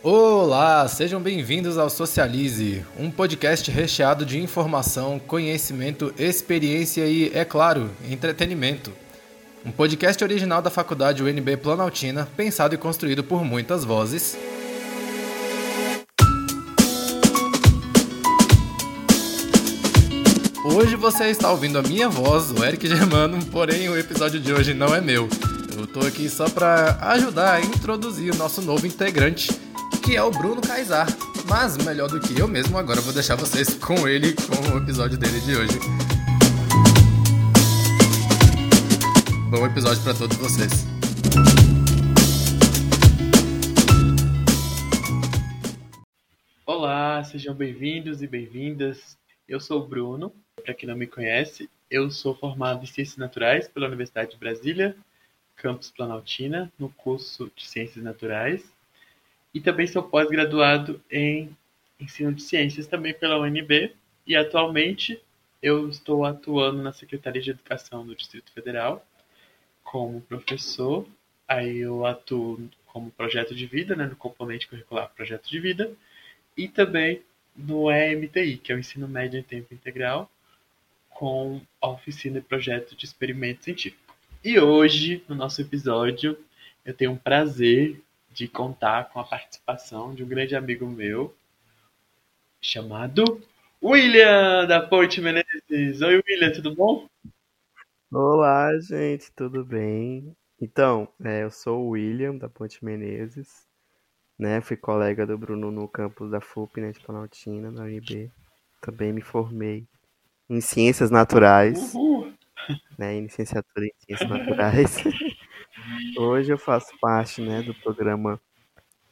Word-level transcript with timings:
Olá, 0.00 0.86
sejam 0.86 1.20
bem-vindos 1.20 1.76
ao 1.76 1.90
Socialize, 1.90 2.84
um 2.96 3.10
podcast 3.10 3.68
recheado 3.68 4.24
de 4.24 4.38
informação, 4.38 5.18
conhecimento, 5.18 6.14
experiência 6.16 7.04
e, 7.04 7.36
é 7.36 7.44
claro, 7.44 7.90
entretenimento. 8.08 8.92
Um 9.66 9.72
podcast 9.72 10.22
original 10.22 10.62
da 10.62 10.70
Faculdade 10.70 11.20
UNB 11.20 11.56
Planaltina, 11.56 12.28
pensado 12.36 12.76
e 12.76 12.78
construído 12.78 13.24
por 13.24 13.44
muitas 13.44 13.84
vozes. 13.84 14.38
Hoje 20.64 20.94
você 20.94 21.24
está 21.24 21.50
ouvindo 21.50 21.76
a 21.76 21.82
minha 21.82 22.08
voz, 22.08 22.52
o 22.52 22.64
Eric 22.64 22.86
Germano, 22.86 23.44
porém 23.46 23.88
o 23.88 23.98
episódio 23.98 24.38
de 24.38 24.52
hoje 24.52 24.74
não 24.74 24.94
é 24.94 25.00
meu. 25.00 25.28
Eu 25.76 25.86
tô 25.88 26.00
aqui 26.06 26.28
só 26.28 26.48
para 26.48 26.98
ajudar 27.00 27.54
a 27.54 27.60
introduzir 27.60 28.32
o 28.32 28.36
nosso 28.36 28.62
novo 28.62 28.86
integrante, 28.86 29.48
que 30.08 30.16
é 30.16 30.22
o 30.22 30.30
Bruno 30.30 30.62
Kaysar. 30.62 31.06
Mas 31.46 31.76
melhor 31.76 32.08
do 32.08 32.18
que 32.18 32.40
eu 32.40 32.48
mesmo, 32.48 32.78
agora 32.78 32.98
eu 32.98 33.02
vou 33.02 33.12
deixar 33.12 33.34
vocês 33.36 33.74
com 33.74 34.08
ele, 34.08 34.32
com 34.32 34.74
o 34.74 34.82
episódio 34.82 35.18
dele 35.18 35.38
de 35.40 35.54
hoje. 35.54 35.78
Bom 39.50 39.66
episódio 39.66 40.02
para 40.02 40.14
todos 40.14 40.34
vocês. 40.38 40.86
Olá, 46.64 47.22
sejam 47.24 47.54
bem-vindos 47.54 48.22
e 48.22 48.26
bem-vindas. 48.26 49.18
Eu 49.46 49.60
sou 49.60 49.82
o 49.82 49.86
Bruno, 49.86 50.32
para 50.64 50.72
quem 50.72 50.88
não 50.88 50.96
me 50.96 51.06
conhece, 51.06 51.68
eu 51.90 52.10
sou 52.10 52.34
formado 52.34 52.82
em 52.82 52.86
Ciências 52.86 53.18
Naturais 53.18 53.68
pela 53.68 53.86
Universidade 53.86 54.30
de 54.30 54.38
Brasília, 54.38 54.96
campus 55.54 55.90
Planaltina, 55.90 56.72
no 56.78 56.88
curso 56.88 57.52
de 57.54 57.68
Ciências 57.68 58.02
Naturais 58.02 58.77
e 59.58 59.60
também 59.60 59.88
sou 59.88 60.04
pós-graduado 60.04 61.02
em 61.10 61.50
ensino 61.98 62.32
de 62.32 62.42
ciências 62.42 62.86
também 62.86 63.12
pela 63.12 63.40
UNB 63.40 63.92
e 64.24 64.36
atualmente 64.36 65.20
eu 65.60 65.88
estou 65.88 66.24
atuando 66.24 66.80
na 66.80 66.92
Secretaria 66.92 67.42
de 67.42 67.50
Educação 67.50 68.06
do 68.06 68.14
Distrito 68.14 68.52
Federal 68.52 69.04
como 69.82 70.20
professor. 70.20 71.04
Aí 71.48 71.78
eu 71.78 72.06
atuo 72.06 72.70
como 72.86 73.10
projeto 73.10 73.52
de 73.52 73.66
vida, 73.66 73.96
né, 73.96 74.06
no 74.06 74.14
componente 74.14 74.68
curricular 74.68 75.10
projeto 75.12 75.50
de 75.50 75.58
vida 75.58 75.90
e 76.56 76.68
também 76.68 77.20
no 77.56 77.90
EMTI, 77.90 78.58
que 78.58 78.70
é 78.70 78.76
o 78.76 78.78
ensino 78.78 79.08
médio 79.08 79.40
em 79.40 79.42
tempo 79.42 79.74
integral, 79.74 80.30
com 81.10 81.60
a 81.80 81.88
oficina 81.88 82.38
e 82.38 82.42
projeto 82.42 82.94
de 82.94 83.04
experimento 83.04 83.64
científico. 83.64 84.14
E 84.44 84.60
hoje, 84.60 85.24
no 85.28 85.34
nosso 85.34 85.60
episódio, 85.60 86.38
eu 86.84 86.94
tenho 86.94 87.10
um 87.10 87.16
prazer 87.16 88.00
de 88.38 88.46
contar 88.46 89.08
com 89.08 89.18
a 89.18 89.24
participação 89.24 90.14
de 90.14 90.22
um 90.22 90.28
grande 90.28 90.54
amigo 90.54 90.86
meu 90.86 91.34
chamado 92.60 93.42
William 93.82 94.64
da 94.64 94.80
Ponte 94.80 95.20
Menezes. 95.20 96.00
Oi, 96.00 96.22
William, 96.24 96.52
tudo 96.52 96.72
bom? 96.72 97.08
Olá, 98.12 98.78
gente, 98.78 99.32
tudo 99.32 99.64
bem? 99.64 100.36
Então, 100.60 101.08
é, 101.24 101.42
eu 101.42 101.50
sou 101.50 101.84
o 101.84 101.88
William 101.90 102.36
da 102.36 102.48
Ponte 102.48 102.84
Menezes, 102.84 103.66
né? 104.38 104.60
Fui 104.60 104.76
colega 104.76 105.26
do 105.26 105.36
Bruno 105.36 105.72
no 105.72 105.88
campus 105.88 106.30
da 106.30 106.40
FUP, 106.40 106.80
né, 106.80 106.92
de 106.92 107.00
Planaltina, 107.00 107.72
na 107.72 107.82
UNB. 107.82 108.30
Também 108.80 109.12
me 109.12 109.20
formei 109.20 109.84
em 110.48 110.60
Ciências 110.60 111.10
Naturais, 111.10 111.92
Uhul. 111.92 112.32
né, 112.96 113.14
em 113.16 113.22
licenciatura 113.22 113.84
em 113.84 113.92
Ciências 113.98 114.30
Naturais. 114.30 115.02
Hoje 116.18 116.52
eu 116.52 116.58
faço 116.58 116.92
parte, 117.00 117.40
né, 117.40 117.62
do 117.62 117.74
programa 117.74 118.40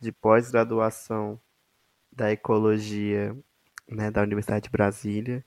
de 0.01 0.13
pós-graduação 0.13 1.41
da 2.13 2.33
Ecologia, 2.33 3.37
né, 3.89 4.11
da 4.11 4.23
Universidade 4.23 4.65
de 4.65 4.71
Brasília. 4.71 5.45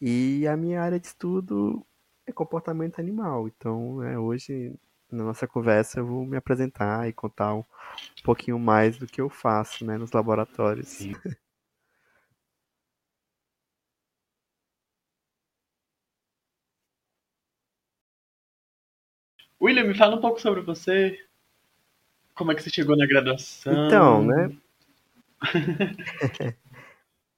E 0.00 0.46
a 0.46 0.56
minha 0.56 0.82
área 0.82 0.98
de 0.98 1.06
estudo 1.06 1.86
é 2.26 2.32
comportamento 2.32 2.98
animal. 2.98 3.48
Então, 3.48 3.98
né, 3.98 4.18
hoje, 4.18 4.74
na 5.10 5.24
nossa 5.24 5.46
conversa, 5.46 6.00
eu 6.00 6.06
vou 6.06 6.26
me 6.26 6.36
apresentar 6.36 7.08
e 7.08 7.12
contar 7.12 7.54
um 7.54 7.64
pouquinho 8.24 8.58
mais 8.58 8.98
do 8.98 9.06
que 9.06 9.20
eu 9.20 9.28
faço, 9.28 9.84
né, 9.84 9.96
nos 9.96 10.12
laboratórios. 10.12 10.98
William, 19.62 19.84
me 19.84 19.94
fala 19.94 20.16
um 20.16 20.20
pouco 20.20 20.40
sobre 20.40 20.60
você. 20.60 21.16
Como 22.34 22.50
é 22.50 22.54
que 22.56 22.62
você 22.62 22.70
chegou 22.70 22.96
na 22.96 23.06
graduação? 23.06 23.86
Então, 23.86 24.26
né? 24.26 24.50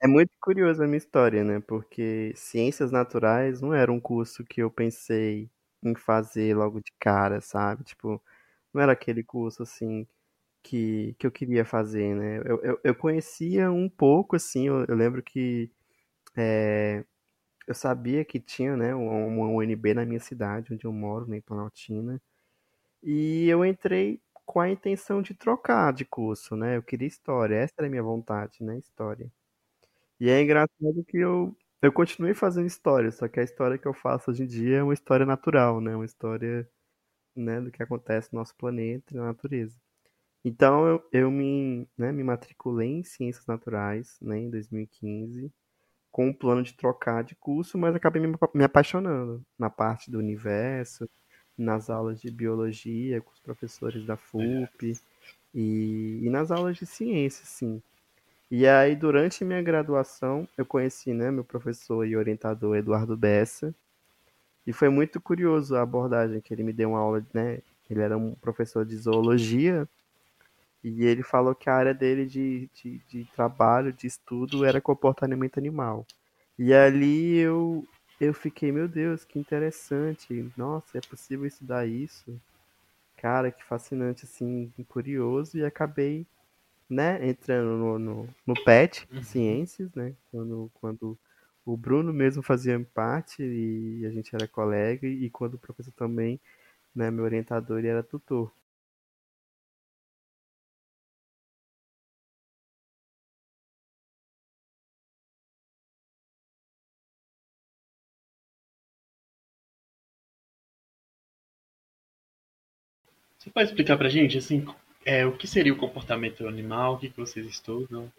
É 0.03 0.07
muito 0.07 0.33
curioso 0.39 0.83
a 0.83 0.87
minha 0.87 0.99
história, 0.99 1.43
né? 1.43 1.61
Porque 1.61 2.35
ciências 2.37 2.91
naturais 2.91 3.62
não 3.62 3.73
era 3.73 3.91
um 3.91 3.99
curso 3.99 4.45
que 4.45 4.61
eu 4.61 4.71
pensei 4.71 5.49
em 5.83 5.95
fazer 5.95 6.55
logo 6.55 6.79
de 6.81 6.93
cara, 7.01 7.41
sabe? 7.41 7.85
Tipo, 7.85 8.23
não 8.75 8.83
era 8.83 8.93
aquele 8.93 9.25
curso 9.25 9.62
assim 9.62 10.06
que, 10.62 11.17
que 11.19 11.27
eu 11.27 11.33
queria 11.33 11.65
fazer, 11.65 12.15
né? 12.15 12.39
Eu, 12.45 12.62
eu, 12.62 12.81
eu 12.85 12.95
conhecia 12.95 13.71
um 13.71 13.89
pouco, 13.89 14.37
assim, 14.37 14.69
eu, 14.69 14.85
eu 14.87 14.95
lembro 14.95 15.23
que 15.23 15.71
é, 16.37 17.05
eu 17.67 17.75
sabia 17.75 18.25
que 18.25 18.41
tinha, 18.41 18.77
né, 18.77 18.95
uma 18.95 19.47
UNB 19.49 19.95
na 19.95 20.05
minha 20.07 20.21
cidade, 20.21 20.73
onde 20.75 20.87
eu 20.87 20.93
moro, 20.93 21.27
né, 21.29 21.39
em 21.39 21.41
Planaltina, 21.43 22.21
e 23.03 23.49
eu 23.49 23.65
entrei 23.65 24.21
com 24.47 24.61
a 24.61 24.71
intenção 24.71 25.23
de 25.23 25.35
trocar 25.35 25.93
de 25.93 26.05
curso, 26.05 26.57
né? 26.57 26.77
Eu 26.77 26.83
queria 26.83 27.09
história, 27.09 27.57
essa 27.57 27.75
era 27.79 27.87
a 27.89 27.91
minha 27.91 28.03
vontade, 28.03 28.63
né? 28.65 28.79
História. 28.79 29.31
E 30.21 30.31
é 30.31 30.41
engraçado 30.43 31.05
que 31.09 31.19
eu, 31.19 31.57
eu 31.83 31.93
continuei 31.93 32.35
fazendo 32.35 32.67
história, 32.67 33.11
só 33.13 33.29
que 33.29 33.41
a 33.41 33.43
história 33.43 33.79
que 33.79 33.87
eu 33.89 33.95
faço 33.95 34.31
hoje 34.31 34.45
em 34.45 34.47
dia 34.47 34.79
é 34.79 34.83
uma 34.83 34.95
história 34.95 35.27
natural, 35.27 35.81
né? 35.81 35.95
Uma 35.97 36.05
história, 36.05 36.69
né, 37.37 37.61
do 37.61 37.71
que 37.73 37.83
acontece 37.83 38.31
no 38.33 38.41
nosso 38.41 38.57
planeta 38.57 39.15
e 39.15 39.17
na 39.19 39.27
natureza. 39.27 39.77
Então 40.45 40.87
eu, 40.89 41.05
eu 41.13 41.31
me, 41.31 41.89
né, 41.99 42.13
me 42.13 42.25
matriculei 42.25 42.89
em 42.91 43.05
Ciências 43.05 43.47
Naturais, 43.47 44.19
né, 44.23 44.39
em 44.39 44.51
2015, 44.51 45.53
com 46.15 46.29
o 46.31 46.35
plano 46.35 46.63
de 46.63 46.75
trocar 46.75 47.25
de 47.25 47.35
curso, 47.35 47.77
mas 47.77 47.93
acabei 47.97 48.23
me, 48.25 48.33
apa- 48.37 48.49
me 48.55 48.63
apaixonando 48.63 49.45
na 49.59 49.69
parte 49.69 50.13
do 50.13 50.17
universo, 50.21 51.11
nas 51.59 51.91
aulas 51.91 52.21
de 52.21 52.31
biologia 52.31 53.21
com 53.21 53.33
os 53.33 53.41
professores 53.41 54.07
da 54.07 54.17
FUP 54.17 54.97
e, 55.53 56.21
e 56.23 56.31
nas 56.31 56.53
aulas 56.53 56.77
de 56.77 56.87
ciência, 56.87 57.45
sim. 57.45 57.83
E 58.51 58.67
aí, 58.67 58.97
durante 58.97 59.45
minha 59.45 59.63
graduação, 59.63 60.49
eu 60.59 60.67
conheci, 60.67 61.13
né, 61.15 61.31
meu 61.31 61.45
professor 61.45 62.07
e 62.07 62.17
orientador 62.17 62.77
Eduardo 62.77 63.17
Bessa, 63.17 63.75
e 64.67 64.73
foi 64.73 64.89
muito 64.91 65.21
curioso 65.21 65.77
a 65.77 65.83
abordagem 65.83 66.41
que 66.41 66.53
ele 66.55 66.63
me 66.63 66.73
deu 66.73 66.91
uma 66.91 66.99
aula, 67.01 67.27
né? 67.35 67.61
Ele 67.91 68.01
era 68.01 68.17
um 68.17 68.35
professor 68.35 68.85
de 68.85 68.97
zoologia 68.97 69.89
e 70.84 71.05
ele 71.05 71.22
falou 71.25 71.55
que 71.55 71.71
a 71.71 71.75
área 71.75 71.95
dele 71.95 72.27
de, 72.27 72.71
de, 72.75 73.00
de 73.09 73.27
trabalho, 73.27 73.93
de 73.93 74.06
estudo, 74.06 74.65
era 74.65 74.81
comportamento 74.81 75.59
animal. 75.59 76.06
E 76.59 76.72
ali 76.75 77.37
eu, 77.39 77.89
eu 78.21 78.34
fiquei, 78.34 78.72
meu 78.72 78.89
Deus, 78.89 79.25
que 79.25 79.39
interessante. 79.39 80.53
Nossa, 80.56 80.99
é 80.99 81.00
possível 81.00 81.47
estudar 81.47 81.87
isso? 81.87 82.41
Cara, 83.17 83.50
que 83.53 83.65
fascinante, 83.65 84.25
assim, 84.25 84.73
curioso. 84.89 85.59
E 85.59 85.65
acabei 85.65 86.27
né, 86.89 87.27
entrando 87.28 87.77
no, 87.78 87.99
no, 87.99 88.37
no 88.47 88.56
PET 88.56 89.09
Uhum. 89.12 89.23
Ciências, 89.23 89.93
né, 89.94 90.15
quando, 90.31 90.71
quando 90.75 91.19
o 91.65 91.77
Bruno 91.77 92.12
mesmo 92.12 92.43
fazia 92.43 92.78
parte 92.94 93.43
e 93.43 94.05
a 94.06 94.11
gente 94.11 94.34
era 94.34 94.49
colega, 94.49 95.06
e 95.09 95.31
quando 95.31 95.55
o 95.55 95.59
professor 95.59 95.93
também, 95.93 96.41
né, 96.94 97.11
meu 97.11 97.25
orientador, 97.25 97.78
ele 97.81 97.89
era 97.89 98.03
tutor. 98.03 98.53
Você 113.44 113.50
pode 113.50 113.69
explicar 113.69 113.99
pra 113.99 114.08
gente, 114.08 114.38
assim, 114.38 114.64
é, 115.05 115.26
o 115.26 115.37
que 115.37 115.46
seria 115.46 115.70
o 115.70 115.76
comportamento 115.76 116.49
animal? 116.49 116.94
O 116.94 116.99
que, 116.99 117.11
que 117.11 117.20
vocês 117.20 117.46
estudam? 117.46 118.11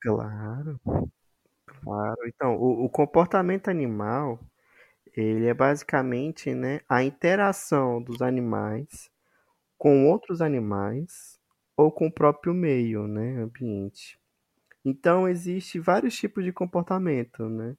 Claro, 0.00 0.80
claro. 1.64 2.18
Então, 2.26 2.56
o, 2.56 2.84
o 2.84 2.88
comportamento 2.88 3.68
animal, 3.68 4.40
ele 5.16 5.46
é 5.46 5.54
basicamente, 5.54 6.52
né, 6.52 6.80
a 6.88 7.04
interação 7.04 8.02
dos 8.02 8.20
animais 8.20 9.08
com 9.78 10.08
outros 10.10 10.40
animais 10.40 11.38
ou 11.76 11.92
com 11.92 12.08
o 12.08 12.12
próprio 12.12 12.52
meio, 12.52 13.06
né, 13.06 13.42
ambiente. 13.42 14.18
Então, 14.84 15.28
existe 15.28 15.78
vários 15.78 16.16
tipos 16.16 16.42
de 16.42 16.52
comportamento, 16.52 17.48
né? 17.48 17.76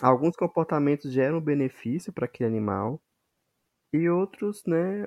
Alguns 0.00 0.36
comportamentos 0.36 1.12
geram 1.12 1.40
benefício 1.40 2.12
para 2.12 2.26
aquele 2.26 2.48
animal 2.48 3.02
e 3.92 4.08
outros, 4.08 4.62
né, 4.64 5.04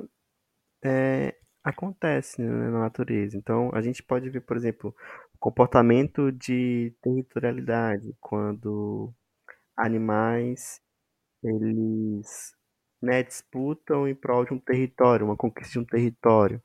acontece 1.64 2.42
né, 2.42 2.70
na 2.70 2.80
natureza. 2.82 3.38
Então, 3.38 3.72
a 3.74 3.82
gente 3.82 4.04
pode 4.04 4.30
ver, 4.30 4.42
por 4.42 4.58
exemplo, 4.58 4.96
comportamento 5.40 6.32
de 6.32 6.94
territorialidade, 7.02 8.16
quando 8.20 9.14
animais 9.78 10.82
eles 11.44 12.54
né, 13.02 13.24
disputam 13.24 14.08
em 14.08 14.16
prol 14.16 14.46
de 14.46 14.54
um 14.54 14.60
território, 14.60 15.26
uma 15.26 15.38
conquista 15.38 15.74
de 15.74 15.80
um 15.80 15.86
território. 15.86 16.62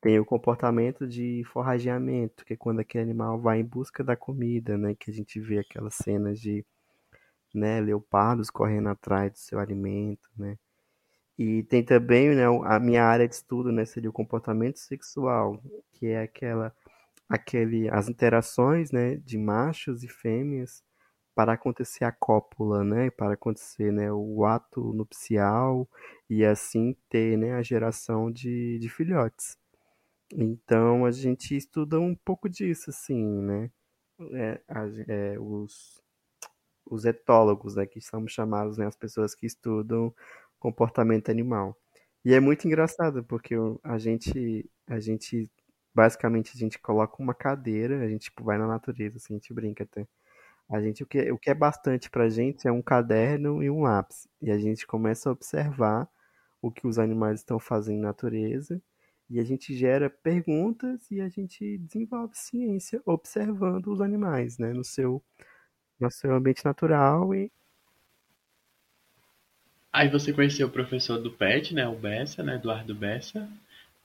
Tem 0.00 0.18
o 0.20 0.24
comportamento 0.26 1.06
de 1.08 1.44
forrageamento, 1.52 2.44
que 2.44 2.54
é 2.54 2.56
quando 2.56 2.80
aquele 2.80 3.04
animal 3.04 3.40
vai 3.40 3.60
em 3.60 3.64
busca 3.64 4.04
da 4.04 4.16
comida, 4.16 4.78
né, 4.78 4.94
que 4.98 5.10
a 5.10 5.14
gente 5.14 5.40
vê 5.40 5.58
aquelas 5.60 5.94
cenas 5.96 6.40
de 6.40 6.64
né, 7.54 7.80
leopardos 7.80 8.50
correndo 8.50 8.88
atrás 8.90 9.32
do 9.32 9.38
seu 9.38 9.58
alimento, 9.60 10.28
né. 10.36 10.56
E 11.42 11.62
tem 11.62 11.82
também, 11.82 12.34
né, 12.34 12.44
a 12.66 12.78
minha 12.78 13.02
área 13.02 13.26
de 13.26 13.34
estudo, 13.34 13.72
né, 13.72 13.86
seria 13.86 14.10
o 14.10 14.12
comportamento 14.12 14.78
sexual, 14.78 15.58
que 15.94 16.06
é 16.08 16.20
aquela 16.22 16.70
aquele 17.26 17.88
as 17.88 18.10
interações, 18.10 18.92
né, 18.92 19.16
de 19.16 19.38
machos 19.38 20.04
e 20.04 20.08
fêmeas 20.08 20.82
para 21.34 21.54
acontecer 21.54 22.04
a 22.04 22.12
cópula, 22.12 22.84
né, 22.84 23.10
para 23.10 23.32
acontecer, 23.34 23.90
né, 23.90 24.12
o 24.12 24.44
ato 24.44 24.92
nupcial 24.92 25.88
e 26.28 26.44
assim 26.44 26.94
ter, 27.08 27.38
né, 27.38 27.54
a 27.54 27.62
geração 27.62 28.30
de, 28.30 28.78
de 28.78 28.90
filhotes. 28.90 29.56
Então 30.34 31.06
a 31.06 31.10
gente 31.12 31.56
estuda 31.56 31.98
um 32.00 32.14
pouco 32.14 32.50
disso, 32.50 32.90
assim, 32.90 33.24
né, 33.42 33.70
é, 34.34 34.60
é, 35.08 35.40
os, 35.40 36.02
os 36.84 37.06
etólogos, 37.06 37.76
né, 37.76 37.86
que 37.86 38.00
são 38.00 38.28
chamados, 38.28 38.76
né, 38.78 38.86
as 38.86 38.96
pessoas 38.96 39.34
que 39.34 39.46
estudam 39.46 40.14
comportamento 40.60 41.30
animal. 41.30 41.76
E 42.24 42.34
é 42.34 42.40
muito 42.40 42.66
engraçado 42.66 43.24
porque 43.24 43.54
a 43.82 43.98
gente, 43.98 44.70
a 44.86 45.00
gente 45.00 45.50
basicamente 45.94 46.52
a 46.54 46.58
gente 46.58 46.78
coloca 46.78 47.22
uma 47.22 47.34
cadeira, 47.34 48.00
a 48.02 48.08
gente 48.08 48.24
tipo, 48.24 48.44
vai 48.44 48.58
na 48.58 48.66
natureza, 48.66 49.16
assim, 49.16 49.34
a 49.34 49.36
gente 49.38 49.52
brinca 49.52 49.84
até. 49.84 50.06
A 50.68 50.80
gente, 50.80 51.02
o 51.02 51.06
que, 51.06 51.30
o 51.32 51.38
que 51.38 51.50
é 51.50 51.54
bastante 51.54 52.08
pra 52.10 52.28
gente 52.28 52.68
é 52.68 52.72
um 52.72 52.82
caderno 52.82 53.62
e 53.62 53.70
um 53.70 53.82
lápis. 53.82 54.28
E 54.40 54.50
a 54.52 54.58
gente 54.58 54.86
começa 54.86 55.28
a 55.28 55.32
observar 55.32 56.08
o 56.62 56.70
que 56.70 56.86
os 56.86 56.98
animais 56.98 57.40
estão 57.40 57.58
fazendo 57.58 58.02
na 58.02 58.08
natureza. 58.08 58.80
E 59.28 59.40
a 59.40 59.44
gente 59.44 59.74
gera 59.76 60.10
perguntas 60.10 61.10
e 61.10 61.20
a 61.20 61.28
gente 61.28 61.78
desenvolve 61.78 62.36
ciência 62.36 63.02
observando 63.06 63.88
os 63.88 64.00
animais, 64.00 64.58
né? 64.58 64.72
No 64.72 64.84
seu, 64.84 65.22
no 66.00 66.10
seu 66.10 66.34
ambiente 66.34 66.64
natural 66.64 67.34
e... 67.34 67.52
Aí 69.92 70.08
você 70.08 70.32
conheceu 70.32 70.68
o 70.68 70.70
professor 70.70 71.18
do 71.18 71.32
PET, 71.32 71.74
né? 71.74 71.86
O 71.88 71.96
Bessa, 71.96 72.42
né? 72.42 72.54
Eduardo 72.54 72.94
Bessa. 72.94 73.48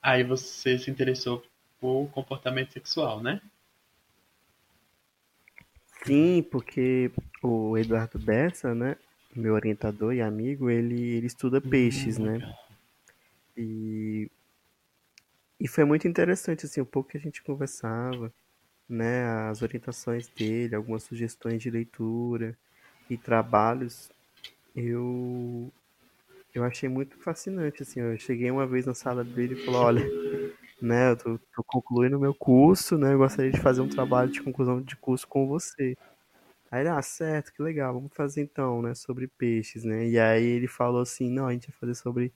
Aí 0.02 0.24
você 0.24 0.78
se 0.78 0.90
interessou 0.90 1.44
por 1.80 2.08
comportamento 2.10 2.72
sexual, 2.72 3.22
né? 3.22 3.40
Sim, 6.04 6.42
porque 6.50 7.10
o 7.42 7.76
Eduardo 7.76 8.18
Bessa, 8.18 8.74
né, 8.74 8.96
meu 9.34 9.54
orientador 9.54 10.14
e 10.14 10.22
amigo, 10.22 10.70
ele, 10.70 11.16
ele 11.16 11.26
estuda 11.26 11.60
peixes, 11.60 12.16
né? 12.16 12.40
E, 13.56 14.30
e 15.58 15.66
foi 15.66 15.84
muito 15.84 16.06
interessante, 16.06 16.66
assim, 16.66 16.80
o 16.80 16.86
pouco 16.86 17.10
que 17.10 17.16
a 17.16 17.20
gente 17.20 17.42
conversava, 17.42 18.32
né, 18.88 19.24
as 19.50 19.62
orientações 19.62 20.28
dele, 20.28 20.76
algumas 20.76 21.02
sugestões 21.02 21.60
de 21.60 21.70
leitura 21.70 22.56
e 23.10 23.16
trabalhos, 23.16 24.08
eu, 24.76 25.72
eu 26.54 26.64
achei 26.64 26.88
muito 26.88 27.18
fascinante, 27.22 27.82
assim, 27.82 28.00
eu 28.00 28.18
cheguei 28.18 28.50
uma 28.50 28.66
vez 28.66 28.86
na 28.86 28.94
sala 28.94 29.24
dele 29.24 29.54
e 29.54 29.56
falei, 29.58 29.80
olha, 29.80 30.14
né, 30.80 31.10
eu 31.12 31.16
tô, 31.18 31.38
tô 31.54 31.64
concluindo 31.66 32.20
meu 32.20 32.34
curso, 32.34 32.98
né, 32.98 33.14
eu 33.14 33.18
gostaria 33.18 33.52
de 33.52 33.60
fazer 33.60 33.82
um 33.82 33.88
trabalho 33.88 34.30
de 34.30 34.42
conclusão 34.42 34.82
de 34.82 34.96
curso 34.96 35.26
com 35.28 35.46
você. 35.48 35.96
Aí 36.70 36.82
ele, 36.82 36.90
ah, 36.90 37.02
certo, 37.02 37.52
que 37.52 37.62
legal, 37.62 37.94
vamos 37.94 38.14
fazer 38.14 38.42
então, 38.42 38.82
né, 38.82 38.94
sobre 38.94 39.28
peixes, 39.28 39.84
né, 39.84 40.08
e 40.08 40.18
aí 40.18 40.44
ele 40.44 40.68
falou 40.68 41.02
assim, 41.02 41.30
não, 41.30 41.46
a 41.48 41.52
gente 41.52 41.68
vai 41.70 41.78
fazer 41.80 41.94
sobre 41.96 42.34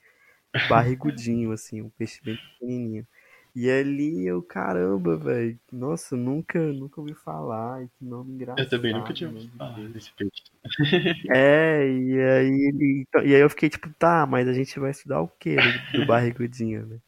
barrigudinho, 0.63 1.53
assim, 1.53 1.83
um 1.83 1.91
peixe 1.91 2.23
bem 2.25 2.37
pequenininho. 2.39 3.07
E 3.55 3.69
ali 3.69 4.27
eu, 4.27 4.43
caramba, 4.43 5.17
velho, 5.17 5.59
nossa, 5.73 6.17
nunca, 6.17 6.61
nunca 6.73 7.01
ouvi 7.01 7.15
falar, 7.15 7.87
que 7.87 8.05
nome 8.05 8.35
engraçado. 8.35 8.65
Eu 8.65 8.71
também 8.71 8.93
nunca 8.93 9.13
tinha 9.13 9.29
ouvido 9.29 9.57
falar 9.57 9.89
desse 9.89 10.13
peixe. 10.13 10.43
É, 11.35 11.89
e 11.89 12.21
aí 12.21 12.69
ele, 12.69 13.07
e 13.25 13.35
aí 13.35 13.41
eu 13.41 13.51
fiquei 13.51 13.69
tipo, 13.69 13.89
tá, 13.99 14.27
mas 14.27 14.47
a 14.47 14.53
gente 14.53 14.79
vai 14.79 14.91
estudar 14.91 15.21
o 15.21 15.29
que 15.29 15.57
do, 15.57 16.01
do 16.01 16.07
barrigudinho, 16.07 16.87
né? 16.87 16.99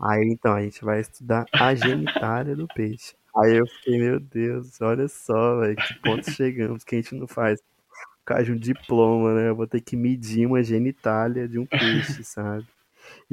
Aí 0.00 0.28
então 0.28 0.52
a 0.52 0.62
gente 0.62 0.84
vai 0.84 1.00
estudar 1.00 1.44
a 1.52 1.74
genitália 1.74 2.56
do 2.56 2.66
peixe. 2.66 3.14
Aí 3.36 3.56
eu 3.56 3.66
fiquei, 3.66 3.98
meu 3.98 4.18
Deus, 4.18 4.80
olha 4.80 5.08
só, 5.08 5.60
velho, 5.60 5.76
que 5.76 5.94
ponto 6.02 6.30
chegamos, 6.30 6.84
que 6.84 6.96
a 6.96 7.00
gente 7.00 7.14
não 7.14 7.26
faz 7.26 7.60
por 7.60 8.24
causa 8.26 8.44
de 8.44 8.52
um 8.52 8.56
diploma, 8.56 9.34
né? 9.34 9.48
Eu 9.48 9.56
vou 9.56 9.66
ter 9.66 9.80
que 9.80 9.96
medir 9.96 10.46
uma 10.46 10.62
genitália 10.62 11.46
de 11.46 11.58
um 11.58 11.66
peixe, 11.66 12.24
sabe? 12.24 12.66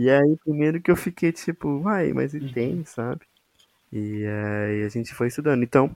E 0.02 0.10
aí, 0.10 0.36
primeiro 0.44 0.82
que 0.82 0.90
eu 0.90 0.96
fiquei 0.96 1.32
tipo, 1.32 1.68
uai, 1.84 2.12
mas 2.12 2.34
e 2.34 2.40
tem, 2.52 2.84
sabe? 2.86 3.22
E 3.94 4.26
aí 4.26 4.84
a 4.84 4.90
gente 4.90 5.14
foi 5.14 5.28
estudando. 5.28 5.62
Então, 5.62 5.96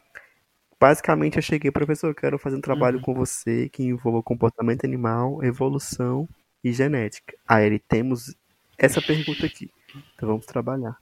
basicamente 0.79 1.37
eu 1.37 1.41
cheguei, 1.41 1.71
professor, 1.71 2.09
eu 2.09 2.13
quero 2.13 2.37
fazer 2.37 2.55
um 2.55 2.61
trabalho 2.61 3.01
com 3.01 3.15
você 3.15 3.67
que 3.67 3.81
envolva 3.81 4.21
comportamento 4.21 4.85
animal, 4.85 5.43
evolução 5.43 6.29
e 6.63 6.71
genética. 6.71 7.33
Aí 7.47 7.65
ele, 7.65 7.79
temos 7.79 8.35
essa 8.77 9.01
pergunta 9.01 9.43
aqui. 9.43 9.71
Então 10.13 10.29
vamos 10.29 10.45
trabalhar. 10.45 10.95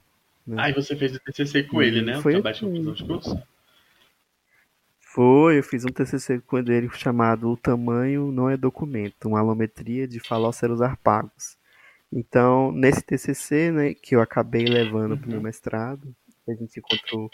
Né? 0.46 0.56
Aí 0.62 0.72
você 0.72 0.96
fez 0.96 1.14
o 1.14 1.20
TCC 1.20 1.64
com 1.64 1.82
ele, 1.82 2.00
né? 2.00 2.22
Foi 2.22 2.32
o 2.32 2.36
trabalho 2.36 2.54
de 2.54 2.60
conclusão 2.62 2.94
de 2.94 3.04
curso? 3.04 3.42
Foi, 4.98 5.58
eu 5.58 5.62
fiz 5.62 5.84
um 5.84 5.88
TCC 5.88 6.40
com 6.40 6.56
ele 6.56 6.88
chamado 6.94 7.50
O 7.50 7.56
Tamanho 7.58 8.32
Não 8.32 8.48
é 8.48 8.56
Documento, 8.56 9.28
uma 9.28 9.40
alometria 9.40 10.08
de 10.08 10.20
falóceros 10.20 10.80
arpagos. 10.80 11.62
Então, 12.16 12.70
nesse 12.70 13.02
TCC, 13.02 13.72
né, 13.72 13.92
que 13.92 14.14
eu 14.14 14.20
acabei 14.20 14.64
levando 14.66 15.18
para 15.18 15.26
o 15.26 15.30
meu 15.30 15.40
mestrado, 15.40 16.14
a 16.48 16.54
gente 16.54 16.78
encontrou 16.78 17.28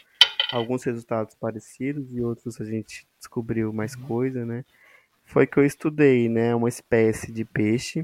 alguns 0.50 0.82
resultados 0.84 1.34
parecidos 1.34 2.10
e 2.16 2.22
outros 2.22 2.58
a 2.58 2.64
gente 2.64 3.06
descobriu 3.18 3.74
mais 3.74 3.94
coisa, 3.94 4.46
né? 4.46 4.64
Foi 5.22 5.46
que 5.46 5.58
eu 5.58 5.66
estudei, 5.66 6.30
né, 6.30 6.54
uma 6.54 6.68
espécie 6.70 7.30
de 7.30 7.44
peixe 7.44 8.02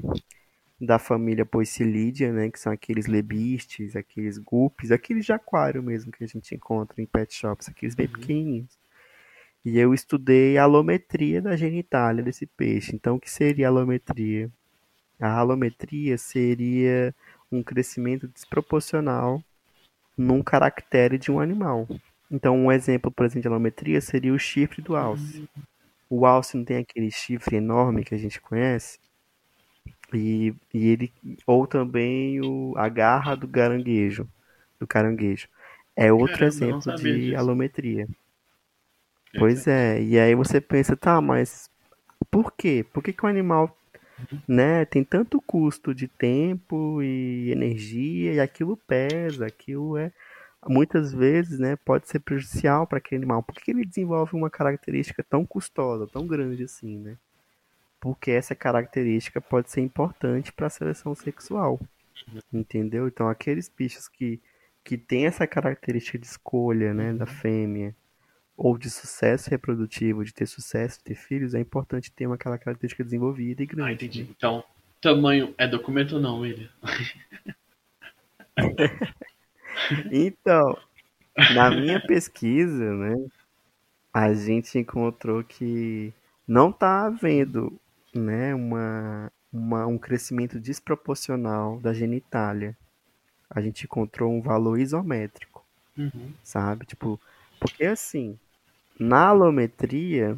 da 0.79 0.99
família 0.99 1.43
Poecilidia, 1.43 2.31
né, 2.31 2.51
que 2.51 2.59
são 2.59 2.71
aqueles 2.71 3.07
lebistes, 3.07 3.95
aqueles 3.95 4.37
guppies, 4.37 4.91
aqueles 4.91 5.25
de 5.25 5.33
aquário 5.33 5.81
mesmo 5.81 6.11
que 6.11 6.23
a 6.23 6.27
gente 6.27 6.53
encontra 6.53 7.01
em 7.01 7.07
pet 7.07 7.33
shops, 7.33 7.67
aqueles 7.67 7.95
bem 7.95 8.05
uhum. 8.05 8.13
pequenininhos. 8.13 8.77
E 9.65 9.79
eu 9.79 9.95
estudei 9.95 10.59
a 10.59 10.63
alometria 10.63 11.41
da 11.41 11.55
genitália 11.55 12.23
desse 12.23 12.45
peixe. 12.45 12.95
Então, 12.95 13.15
o 13.15 13.19
que 13.19 13.31
seria 13.31 13.67
a 13.67 13.69
alometria? 13.69 14.51
A 15.19 15.37
alometria 15.37 16.17
seria 16.17 17.13
um 17.51 17.63
crescimento 17.63 18.27
desproporcional 18.27 19.43
num 20.17 20.43
caractere 20.43 21.17
de 21.17 21.31
um 21.31 21.39
animal. 21.39 21.87
Então, 22.29 22.57
um 22.57 22.71
exemplo, 22.71 23.11
por 23.11 23.25
exemplo, 23.25 23.41
de 23.41 23.47
alometria 23.47 24.01
seria 24.01 24.33
o 24.33 24.39
chifre 24.39 24.81
do 24.81 24.95
alce. 24.95 25.39
Uhum. 25.39 25.63
O 26.09 26.25
alce 26.25 26.57
não 26.57 26.63
tem 26.63 26.77
aquele 26.77 27.11
chifre 27.11 27.57
enorme 27.57 28.03
que 28.03 28.15
a 28.15 28.17
gente 28.17 28.39
conhece? 28.39 28.99
E, 30.13 30.53
e 30.73 30.87
ele 30.87 31.13
ou 31.45 31.67
também 31.67 32.39
o, 32.41 32.73
a 32.77 32.87
garra 32.87 33.35
do 33.35 33.47
caranguejo, 33.47 34.27
do 34.79 34.87
caranguejo. 34.87 35.47
É 35.95 36.11
outro 36.13 36.45
exemplo 36.45 36.95
de 36.95 37.21
disso. 37.21 37.37
alometria. 37.37 38.07
Pois 39.37 39.67
é, 39.67 40.01
e 40.01 40.17
aí 40.17 40.33
você 40.33 40.61
pensa, 40.61 40.95
tá, 40.95 41.19
mas 41.19 41.69
por 42.31 42.53
quê? 42.53 42.85
Por 42.93 43.03
que, 43.03 43.11
que 43.11 43.25
o 43.25 43.27
animal 43.27 43.75
né, 44.47 44.85
tem 44.85 45.03
tanto 45.03 45.41
custo 45.41 45.93
de 45.93 46.07
tempo 46.07 47.01
e 47.01 47.51
energia 47.51 48.33
e 48.33 48.39
aquilo 48.39 48.77
pesa, 48.77 49.45
aquilo 49.45 49.97
é 49.97 50.11
muitas 50.67 51.13
vezes, 51.13 51.59
né, 51.59 51.77
pode 51.77 52.09
ser 52.09 52.19
prejudicial 52.19 52.85
para 52.85 52.97
aquele 52.97 53.19
animal. 53.19 53.41
Por 53.43 53.55
que 53.55 53.71
ele 53.71 53.85
desenvolve 53.85 54.35
uma 54.35 54.49
característica 54.49 55.23
tão 55.23 55.45
custosa, 55.45 56.07
tão 56.07 56.27
grande 56.27 56.63
assim, 56.63 56.97
né? 56.97 57.17
porque 57.99 58.31
essa 58.31 58.55
característica 58.55 59.41
pode 59.41 59.71
ser 59.71 59.81
importante 59.81 60.51
para 60.51 60.67
a 60.67 60.69
seleção 60.69 61.15
sexual. 61.15 61.79
Entendeu? 62.51 63.07
Então, 63.07 63.27
aqueles 63.27 63.69
bichos 63.69 64.07
que, 64.07 64.39
que 64.83 64.97
têm 64.97 65.25
essa 65.25 65.45
característica 65.47 66.17
de 66.17 66.25
escolha 66.25 66.93
né, 66.93 67.13
da 67.13 67.25
fêmea, 67.25 67.95
ou 68.57 68.77
de 68.77 68.89
sucesso 68.89 69.49
reprodutivo, 69.49 70.25
de 70.25 70.33
ter 70.33 70.47
sucesso, 70.47 70.97
de 70.97 71.03
ter 71.03 71.15
filhos, 71.15 71.53
é 71.53 71.59
importante 71.59 72.11
ter 72.11 72.25
uma 72.25 72.35
aquela 72.35 72.57
característica 72.57 73.03
desenvolvida 73.03 73.61
e 73.61 73.65
grande. 73.65 73.89
Ah, 73.89 73.93
entendi. 73.93 74.23
Né? 74.23 74.29
Então, 74.35 74.63
tamanho 74.99 75.53
é 75.57 75.67
documento 75.67 76.15
ou 76.15 76.21
não, 76.21 76.39
William? 76.39 76.69
então, 80.11 80.77
na 81.53 81.69
minha 81.69 81.99
pesquisa, 81.99 82.93
né, 82.95 83.15
a 84.11 84.33
gente 84.33 84.79
encontrou 84.79 85.43
que 85.43 86.11
não 86.47 86.71
está 86.71 87.05
havendo 87.05 87.79
né, 88.13 88.55
uma, 88.55 89.31
uma, 89.53 89.85
um 89.85 89.97
crescimento 89.97 90.59
desproporcional 90.59 91.79
da 91.79 91.93
genitália 91.93 92.75
a 93.49 93.61
gente 93.61 93.85
encontrou 93.85 94.31
um 94.31 94.41
valor 94.41 94.79
isométrico, 94.79 95.65
Uhum. 95.97 96.33
sabe? 96.43 96.85
Tipo, 96.85 97.19
porque 97.59 97.85
assim, 97.85 98.37
na 98.99 99.27
alometria, 99.27 100.37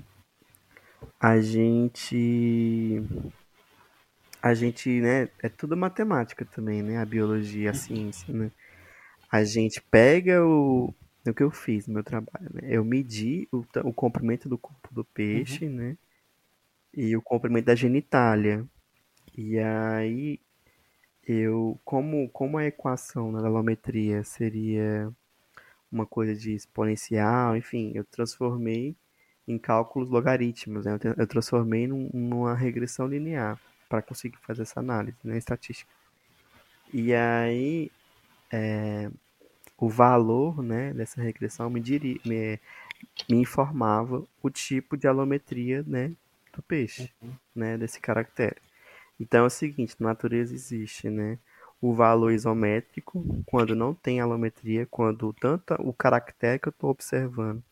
a 1.20 1.40
gente 1.42 3.02
a 4.42 4.54
gente, 4.54 5.02
né, 5.02 5.30
é 5.44 5.50
tudo 5.50 5.76
matemática 5.76 6.46
também, 6.46 6.82
né, 6.82 6.98
a 6.98 7.06
biologia, 7.06 7.72
a 7.72 7.74
ciência, 7.74 8.34
né? 8.34 8.52
A 9.32 9.44
gente 9.44 9.82
pega 9.82 10.46
o 10.46 10.94
o 11.28 11.34
que 11.34 11.44
eu 11.44 11.52
fiz 11.52 11.88
no 11.88 11.94
meu 11.94 12.04
trabalho, 12.04 12.50
né? 12.54 12.62
Eu 12.64 12.84
medi 12.84 13.48
o, 13.52 13.64
o 13.84 13.94
comprimento 13.94 14.50
do 14.50 14.58
corpo 14.58 14.94
do 14.94 15.04
peixe, 15.04 15.68
né? 15.68 15.98
E 16.94 17.16
o 17.16 17.22
comprimento 17.22 17.66
da 17.66 17.76
genitália. 17.76 18.66
E 19.38 19.60
aí 19.60 20.40
eu, 21.28 21.80
como, 21.86 22.28
como 22.30 22.58
a 22.58 22.66
equação 22.66 23.32
da 23.32 23.40
alometria 23.40 24.24
seria 24.24 25.12
uma 25.92 26.06
coisa 26.06 26.36
de 26.36 26.54
exponencial, 26.54 27.56
enfim, 27.58 27.92
eu 27.96 28.04
transformei 28.06 28.96
em 29.48 29.58
cálculos 29.58 30.10
logarítmicos, 30.10 30.86
né? 30.86 30.94
Eu, 30.94 31.00
tra- 31.00 31.16
eu 31.18 31.28
transformei 31.28 31.88
num- 31.88 32.10
numa 32.14 32.56
regressão 32.56 33.08
linear 33.08 33.60
para 33.90 34.02
conseguir 34.02 34.38
fazer 34.40 34.64
essa 34.64 34.80
análise, 34.80 35.18
né, 35.24 35.38
estatística. 35.38 35.92
E 36.94 37.14
aí 37.14 37.92
o 39.78 39.90
valor, 39.90 40.62
né, 40.62 40.94
dessa 40.94 41.22
regressão 41.22 41.70
me, 41.70 41.80
diri, 41.80 42.22
me, 42.26 42.60
me 43.30 43.38
informava 43.38 44.28
o 44.42 44.50
tipo 44.50 44.98
de 44.98 45.08
alometria, 45.08 45.84
né, 45.88 46.16
do 46.54 46.64
peixe, 46.64 47.14
né, 47.56 47.78
desse 47.78 48.00
caractere. 48.02 48.62
Então 49.20 49.44
é 49.46 49.48
o 49.48 49.50
seguinte, 49.50 49.96
na 50.00 50.10
natureza 50.10 50.54
existe, 50.56 51.10
né, 51.10 51.40
o 51.82 51.94
valor 51.94 52.32
isométrico 52.32 53.24
quando 53.46 53.76
não 53.76 53.94
tem 53.94 54.20
alometria, 54.20 54.86
quando 54.86 55.34
tanto 55.34 55.74
o 55.80 55.94
caractere 55.94 56.60
que 56.60 56.68
eu 56.68 56.72
estou 56.72 56.90
observando, 56.90 57.64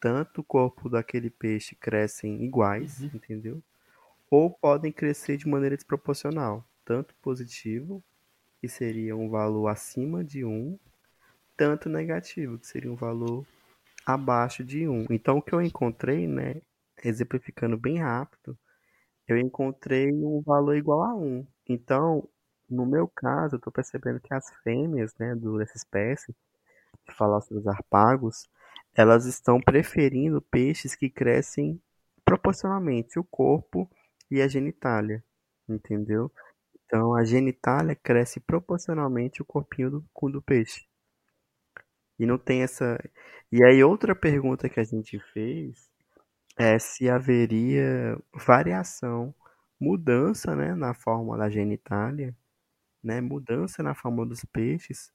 tanto 0.00 0.40
o 0.40 0.44
corpo 0.44 0.88
daquele 0.88 1.30
peixe 1.30 1.74
crescem 1.74 2.42
iguais, 2.44 3.02
entendeu? 3.02 3.62
Ou 4.30 4.50
podem 4.50 4.92
crescer 4.92 5.36
de 5.36 5.48
maneira 5.48 5.76
desproporcional, 5.76 6.64
tanto 6.84 7.14
positivo, 7.16 8.02
que 8.60 8.68
seria 8.68 9.16
um 9.16 9.28
valor 9.28 9.68
acima 9.68 10.24
de 10.24 10.44
um, 10.44 10.78
tanto 11.56 11.88
negativo, 11.88 12.58
que 12.58 12.66
seria 12.66 12.92
um 12.92 12.96
valor 12.96 13.46
abaixo 14.04 14.64
de 14.64 14.88
um. 14.88 15.06
Então 15.10 15.38
o 15.38 15.42
que 15.42 15.52
eu 15.52 15.60
encontrei, 15.60 16.26
né, 16.26 16.62
exemplificando 17.02 17.76
bem 17.76 17.98
rápido, 17.98 18.58
eu 19.26 19.38
encontrei 19.38 20.12
um 20.12 20.42
valor 20.44 20.76
igual 20.76 21.02
a 21.04 21.14
um. 21.14 21.46
Então, 21.68 22.28
no 22.70 22.86
meu 22.86 23.08
caso, 23.08 23.56
eu 23.56 23.58
estou 23.58 23.72
percebendo 23.72 24.20
que 24.20 24.32
as 24.32 24.48
fêmeas, 24.62 25.14
né, 25.18 25.34
do, 25.34 25.58
dessa 25.58 25.76
espécie, 25.76 26.34
de 27.08 27.14
falar 27.14 27.40
sobre 27.40 27.60
os 27.60 27.66
harpagos, 27.66 28.48
elas 28.94 29.26
estão 29.26 29.60
preferindo 29.60 30.42
peixes 30.42 30.94
que 30.94 31.10
crescem 31.10 31.80
proporcionalmente 32.24 33.18
o 33.18 33.24
corpo 33.24 33.90
e 34.30 34.40
a 34.40 34.48
genitália, 34.48 35.24
entendeu? 35.68 36.30
Então, 36.86 37.14
a 37.14 37.24
genitália 37.24 37.94
cresce 37.94 38.40
proporcionalmente 38.40 39.42
o 39.42 39.44
corpinho 39.44 39.90
do, 39.90 40.30
do 40.30 40.42
peixe. 40.42 40.86
E 42.18 42.26
não 42.26 42.38
tem 42.38 42.62
essa. 42.62 42.98
E 43.50 43.64
aí, 43.64 43.82
outra 43.82 44.14
pergunta 44.14 44.68
que 44.68 44.78
a 44.78 44.84
gente 44.84 45.18
fez 45.32 45.88
é 46.58 46.78
se 46.78 47.08
haveria 47.08 48.18
variação, 48.34 49.34
mudança, 49.80 50.54
né, 50.54 50.74
na 50.74 50.92
forma 50.94 51.38
da 51.38 51.48
genitália, 51.48 52.36
né, 53.02 53.20
mudança 53.20 53.82
na 53.82 53.94
forma 53.94 54.26
dos 54.26 54.44
peixes 54.46 55.10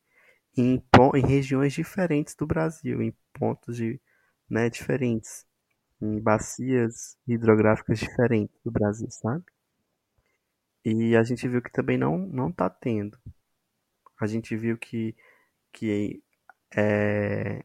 em, 0.57 0.83
em 1.15 1.21
regiões 1.27 1.73
diferentes 1.73 2.35
do 2.35 2.47
Brasil, 2.47 3.01
em 3.01 3.15
pontos 3.33 3.77
de, 3.77 4.01
né, 4.49 4.69
diferentes, 4.69 5.45
em 6.01 6.19
bacias 6.21 7.17
hidrográficas 7.27 7.99
diferentes 7.99 8.55
do 8.65 8.71
Brasil, 8.71 9.09
sabe? 9.11 9.45
E 10.85 11.17
a 11.17 11.23
gente 11.23 11.49
viu 11.49 11.61
que 11.61 11.69
também 11.69 11.97
não 11.97 12.17
não 12.17 12.49
tá 12.49 12.69
tendo. 12.69 13.17
A 14.19 14.27
gente 14.27 14.55
viu 14.55 14.77
que 14.77 15.15
que 15.73 16.23
é, 16.75 17.63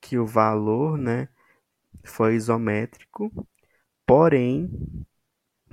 que 0.00 0.18
o 0.18 0.26
valor, 0.26 0.98
né, 0.98 1.28
foi 2.04 2.36
isométrico, 2.36 3.32
porém 4.06 4.70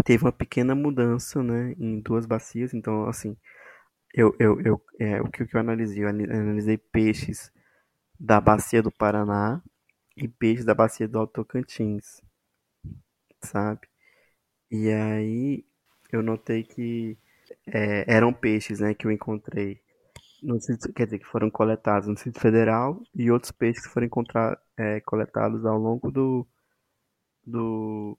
teve 0.06 0.24
uma 0.24 0.32
pequena 0.32 0.74
mudança, 0.76 1.44
né, 1.44 1.74
em 1.78 2.00
duas 2.00 2.26
bacias. 2.26 2.74
Então, 2.74 3.08
assim, 3.08 3.36
eu, 4.14 4.36
eu, 4.40 4.62
eu 4.62 4.82
é, 5.00 5.22
o 5.22 5.30
que, 5.30 5.44
eu 5.44 5.60
analisei? 5.60 6.04
Eu 6.04 6.10
analisei 6.10 6.78
peixes 6.78 7.52
da 8.20 8.42
bacia 8.42 8.82
do 8.82 8.92
Paraná 8.92 9.62
e 10.16 10.28
peixes 10.28 10.66
da 10.66 10.74
bacia 10.74 11.08
do 11.08 11.20
Alto 11.20 11.34
Tocantins, 11.34 12.22
sabe? 13.44 13.88
E 14.72 14.90
aí 14.90 15.66
eu 16.12 16.22
notei 16.24 16.64
que 16.64 17.18
é, 17.68 18.06
eram 18.12 18.34
peixes, 18.34 18.80
né, 18.80 18.94
que 18.94 19.08
eu 19.08 19.12
encontrei 19.12 19.82
no 20.42 20.60
quer 20.96 21.06
dizer, 21.06 21.20
que 21.20 21.26
foram 21.26 21.50
coletados 21.50 22.08
no 22.08 22.14
Distrito 22.14 22.40
Federal 22.40 23.02
e 23.16 23.32
outros 23.32 23.52
peixes 23.52 23.86
que 23.86 23.94
foram 23.94 24.08
encontrar, 24.08 24.60
é, 24.78 25.00
coletados 25.02 25.66
ao 25.66 25.78
longo 25.78 26.12
do, 26.12 26.48
do, 27.46 28.18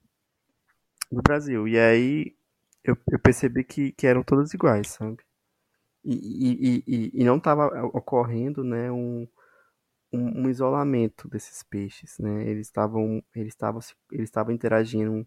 do 1.11 1.21
Brasil. 1.21 1.67
E 1.67 1.79
aí 1.79 2.35
eu, 2.83 2.97
eu 3.11 3.19
percebi 3.19 3.63
que, 3.63 3.91
que 3.93 4.07
eram 4.07 4.23
todos 4.23 4.53
iguais, 4.53 4.89
sabe? 4.89 5.23
E, 6.09 6.83
e, 6.83 6.83
e, 6.87 7.21
e- 7.21 7.23
não 7.23 7.37
estava 7.37 7.67
ocorrendo, 7.93 8.63
né, 8.63 8.91
um, 8.91 9.27
um, 10.13 10.43
um 10.45 10.49
isolamento 10.49 11.27
desses 11.29 11.63
peixes, 11.63 12.17
né? 12.19 12.47
Eles 12.49 12.67
estavam 12.67 13.23
eles 13.35 13.53
estavam 13.53 13.81
eles 14.11 14.29
estavam 14.29 14.53
interagindo. 14.53 15.25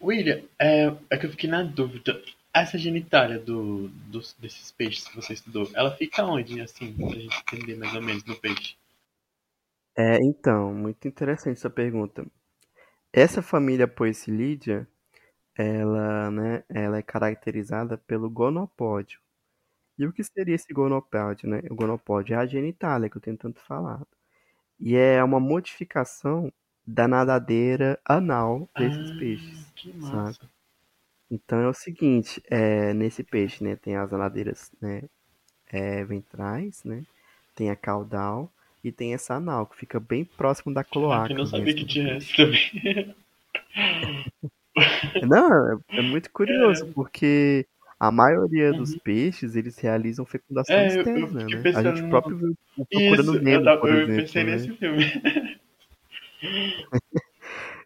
William, 0.00 0.42
é, 0.58 0.94
é 1.10 1.16
que 1.18 1.26
eu 1.26 1.30
fiquei 1.30 1.48
na 1.50 1.62
dúvida. 1.62 2.22
Essa 2.52 2.78
genitália 2.78 3.38
do, 3.38 3.88
dos, 3.88 4.34
desses 4.34 4.70
peixes 4.70 5.08
que 5.08 5.16
você 5.16 5.32
estudou, 5.32 5.68
ela 5.74 5.90
fica 5.96 6.24
onde, 6.24 6.60
assim, 6.60 6.92
pra 6.92 7.18
gente 7.18 7.36
entender 7.52 7.76
mais 7.76 7.94
ou 7.94 8.02
menos 8.02 8.22
no 8.24 8.36
peixe? 8.36 8.76
É, 9.96 10.16
então, 10.22 10.72
muito 10.74 11.06
interessante 11.08 11.58
essa 11.58 11.70
pergunta. 11.70 12.26
Essa 13.12 13.42
família 13.42 13.88
Poecilidia, 13.88 14.88
ela, 15.56 16.30
né, 16.30 16.64
ela 16.68 16.98
é 16.98 17.02
caracterizada 17.02 17.98
pelo 17.98 18.30
gonopódio. 18.30 19.20
E 19.98 20.06
o 20.06 20.12
que 20.12 20.24
seria 20.24 20.54
esse 20.54 20.72
gonopódio, 20.72 21.48
né? 21.48 21.62
O 21.70 21.74
gonopódio 21.74 22.34
é 22.34 22.36
a 22.38 22.46
genitália 22.46 23.08
que 23.10 23.16
eu 23.16 23.20
tenho 23.22 23.36
tanto 23.36 23.60
falado. 23.60 24.06
E 24.80 24.96
é 24.96 25.22
uma 25.24 25.40
modificação 25.40 26.52
da 26.86 27.08
nadadeira 27.08 28.00
anal 28.04 28.68
desses 28.76 29.10
Ah, 29.10 29.18
peixes, 29.18 29.72
que 29.76 29.92
sabe? 29.98 30.36
massa. 30.36 30.50
Então 31.30 31.58
é 31.60 31.68
o 31.68 31.74
seguinte, 31.74 32.42
é, 32.50 32.94
nesse 32.94 33.24
peixe, 33.24 33.64
né, 33.64 33.76
tem 33.76 33.96
as 33.96 34.10
nadadeiras, 34.12 34.72
né, 34.80 35.02
é, 35.68 36.04
ventrais, 36.04 36.84
né, 36.84 37.04
tem 37.54 37.70
a 37.70 37.76
caudal 37.76 38.52
e 38.84 38.92
tem 38.92 39.14
essa 39.14 39.34
anal 39.36 39.66
que 39.66 39.76
fica 39.76 40.00
bem 40.00 40.24
próximo 40.24 40.74
da 40.74 40.84
cloaca 40.84 41.32
eu 41.32 41.36
não 41.38 41.46
sabia 41.46 41.74
mesmo 41.74 41.78
que 41.78 41.86
tinha 41.86 42.14
essa 42.14 42.34
também. 42.36 43.14
Não, 45.20 45.72
é, 45.72 45.78
é 45.96 46.02
muito 46.02 46.30
curioso 46.32 46.86
É, 46.86 46.94
porque 46.94 47.66
a 47.98 48.10
maioria 48.12 48.74
dos 48.74 48.94
uhum. 48.94 49.00
peixes 49.02 49.56
eles 49.56 49.78
realizam 49.78 50.26
fecundação 50.26 50.82
É, 50.82 50.96
eu, 51.00 51.10
eu 51.14 51.28
externa, 51.28 51.48
fiquei 51.48 51.58
né? 51.60 51.68
A 51.72 51.82
gente 51.84 52.02
próprio 52.08 52.38
viu 52.38 52.54
o 52.76 52.86
Isso, 52.90 53.26
Procurando 53.26 53.34
eu, 53.36 53.42
Nemo, 53.42 53.64
tava- 53.64 53.80
por 53.80 53.90
eu 53.90 53.92
exemplo, 53.92 54.14
pensei 54.14 54.44
né? 54.44 54.68
nesse 54.68 54.72
filme. 54.76 55.04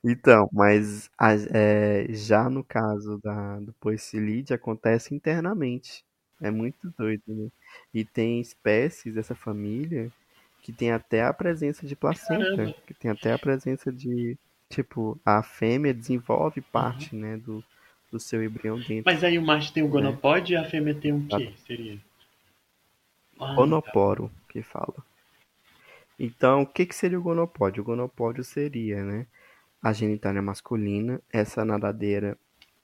Então, 0.04 0.48
mas 0.52 1.10
é, 1.54 2.06
já 2.14 2.48
no 2.48 2.64
caso 2.64 3.18
da, 3.22 3.60
do 3.60 3.72
poecilídeo 3.74 4.54
acontece 4.56 5.14
internamente. 5.14 6.04
É 6.40 6.50
muito 6.50 6.88
doido, 6.96 7.22
né? 7.28 7.48
E 7.92 8.04
tem 8.04 8.40
espécies 8.40 9.14
dessa 9.14 9.34
família 9.34 10.12
que 10.62 10.72
tem 10.72 10.92
até 10.92 11.22
a 11.24 11.32
presença 11.34 11.86
de 11.86 11.96
placenta, 11.96 12.72
Caramba. 12.72 12.74
que 12.86 12.94
tem 12.94 13.10
até 13.10 13.32
a 13.32 13.38
presença 13.38 13.92
de, 13.92 14.36
tipo, 14.70 15.20
a 15.24 15.42
fêmea 15.42 15.92
desenvolve 15.94 16.60
Uhum. 16.76 17.10
parte, 17.10 17.14
né, 17.16 17.36
do, 17.38 17.64
do 18.10 18.18
seu 18.18 18.42
embrião 18.42 18.78
dentro, 18.78 19.04
Mas 19.04 19.22
aí 19.24 19.38
o 19.38 19.42
macho 19.42 19.72
tem 19.72 19.82
o 19.82 19.86
né? 19.86 19.92
gonopode 19.92 20.52
e 20.52 20.56
a 20.56 20.64
fêmea 20.64 20.94
tem 20.94 21.12
um 21.12 21.26
quê? 21.26 21.52
Seria? 21.66 21.98
Ah, 23.40 23.46
tá. 23.46 23.54
gonoporo, 23.56 24.30
que 24.48 24.62
fala. 24.62 24.94
Então, 26.18 26.62
o 26.62 26.66
que 26.66 26.84
que 26.86 26.94
seria 26.94 27.18
o 27.18 27.22
gonopódio? 27.22 27.82
O 27.82 27.86
gonopódio 27.86 28.42
seria, 28.42 29.04
né, 29.04 29.26
a 29.82 29.92
genitália 29.92 30.42
masculina, 30.42 31.20
essa 31.32 31.64
nadadeira 31.64 32.36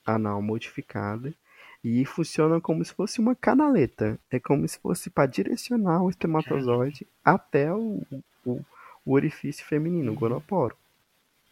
anal 0.07 0.41
modificada, 0.41 1.35
e 1.83 2.05
funciona 2.05 2.61
como 2.61 2.85
se 2.85 2.95
fosse 2.95 3.21
uma 3.21 3.35
canaleta. 3.35 4.19
É 4.31 4.39
como 4.41 4.67
se 4.69 4.79
fosse 4.79 5.11
para 5.11 5.27
direcionar 5.27 6.03
o 6.03 6.11
espermatozoide 6.11 7.07
até 7.25 7.73
o, 7.73 8.03
o, 8.45 8.61
o 9.05 9.13
orifício 9.13 9.65
feminino, 9.67 10.13
o 10.13 10.15
Uhum. 10.15 10.21
gonoporo, 10.21 10.77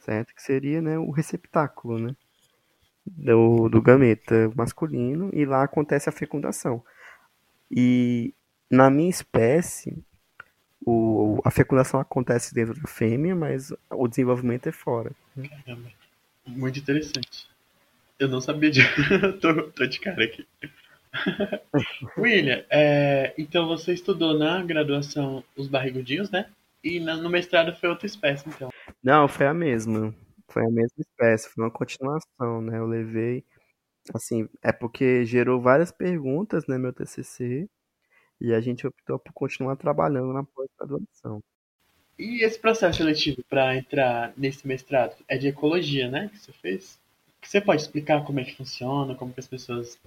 certo? 0.00 0.34
Que 0.34 0.42
seria, 0.42 0.80
né, 0.82 0.98
o 0.98 1.10
receptáculo, 1.10 1.98
né, 1.98 2.16
do, 3.06 3.68
do 3.68 3.82
gameta 3.82 4.50
masculino, 4.54 5.30
e 5.32 5.44
lá 5.44 5.62
acontece 5.62 6.08
a 6.08 6.12
fecundação. 6.12 6.82
E 7.70 8.34
Na 8.70 8.90
minha 8.90 9.10
espécie, 9.10 10.02
o, 10.84 11.40
a 11.44 11.50
fecundação 11.50 12.00
acontece 12.00 12.54
dentro 12.54 12.74
da 12.74 12.88
fêmea, 12.88 13.34
mas 13.34 13.72
o 13.90 14.08
desenvolvimento 14.08 14.68
é 14.68 14.72
fora. 14.72 15.12
Caramba. 15.36 15.88
Muito 16.46 16.78
interessante. 16.78 17.48
Eu 18.18 18.28
não 18.28 18.40
sabia 18.40 18.70
disso. 18.70 18.88
tô, 19.40 19.70
tô 19.70 19.86
de 19.86 20.00
cara 20.00 20.24
aqui. 20.24 20.46
William, 22.16 22.64
é, 22.70 23.34
então 23.36 23.66
você 23.66 23.92
estudou 23.92 24.36
na 24.36 24.62
graduação 24.62 25.44
os 25.56 25.68
barrigudinhos, 25.68 26.30
né? 26.30 26.46
E 26.82 26.98
no 26.98 27.28
mestrado 27.30 27.76
foi 27.76 27.88
outra 27.88 28.06
espécie, 28.06 28.48
então. 28.48 28.70
Não, 29.02 29.28
foi 29.28 29.46
a 29.46 29.54
mesma. 29.54 30.12
Foi 30.52 30.66
a 30.66 30.70
mesma 30.70 30.98
espécie, 30.98 31.48
foi 31.48 31.64
uma 31.64 31.70
continuação, 31.70 32.60
né? 32.60 32.78
Eu 32.78 32.86
levei, 32.86 33.42
assim, 34.14 34.46
é 34.62 34.70
porque 34.70 35.24
gerou 35.24 35.60
várias 35.60 35.90
perguntas, 35.90 36.66
né, 36.66 36.76
meu 36.76 36.92
TCC, 36.92 37.68
e 38.38 38.52
a 38.52 38.60
gente 38.60 38.86
optou 38.86 39.18
por 39.18 39.32
continuar 39.32 39.76
trabalhando 39.76 40.32
na 40.32 40.44
pós-graduação. 40.44 41.42
E 42.18 42.44
esse 42.44 42.58
processo 42.58 42.98
seletivo 42.98 43.42
para 43.48 43.74
entrar 43.76 44.34
nesse 44.36 44.66
mestrado 44.68 45.16
é 45.26 45.38
de 45.38 45.48
ecologia, 45.48 46.10
né, 46.10 46.28
que 46.28 46.38
você 46.38 46.52
fez? 46.52 46.98
Você 47.42 47.60
pode 47.60 47.80
explicar 47.80 48.22
como 48.24 48.38
é 48.38 48.44
que 48.44 48.54
funciona, 48.54 49.14
como 49.14 49.32
que 49.32 49.40
as 49.40 49.48
pessoas 49.48 49.98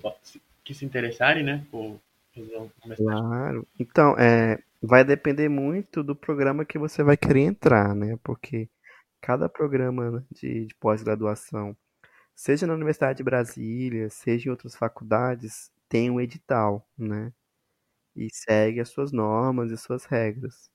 que 0.63 0.73
se 0.73 0.85
interessarem, 0.85 1.43
né, 1.43 1.65
por 1.71 1.99
fazer 2.35 2.57
um 2.57 2.69
mestrado? 2.85 3.19
Claro. 3.19 3.67
Então, 3.79 4.15
é, 4.19 4.59
vai 4.81 5.03
depender 5.03 5.49
muito 5.49 6.03
do 6.03 6.15
programa 6.15 6.63
que 6.63 6.77
você 6.77 7.01
vai 7.03 7.17
querer 7.17 7.41
entrar, 7.41 7.95
né? 7.95 8.17
Porque 8.23 8.69
cada 9.21 9.49
programa 9.49 10.25
de, 10.31 10.65
de 10.67 10.75
pós-graduação, 10.75 11.75
seja 12.35 12.67
na 12.67 12.73
Universidade 12.75 13.17
de 13.17 13.23
Brasília, 13.25 14.09
seja 14.09 14.49
em 14.49 14.51
outras 14.51 14.75
faculdades, 14.75 15.71
tem 15.89 16.11
um 16.11 16.21
edital, 16.21 16.87
né? 16.97 17.33
E 18.15 18.29
segue 18.33 18.79
as 18.81 18.89
suas 18.89 19.11
normas 19.13 19.71
e 19.71 19.77
suas 19.77 20.05
regras. 20.05 20.69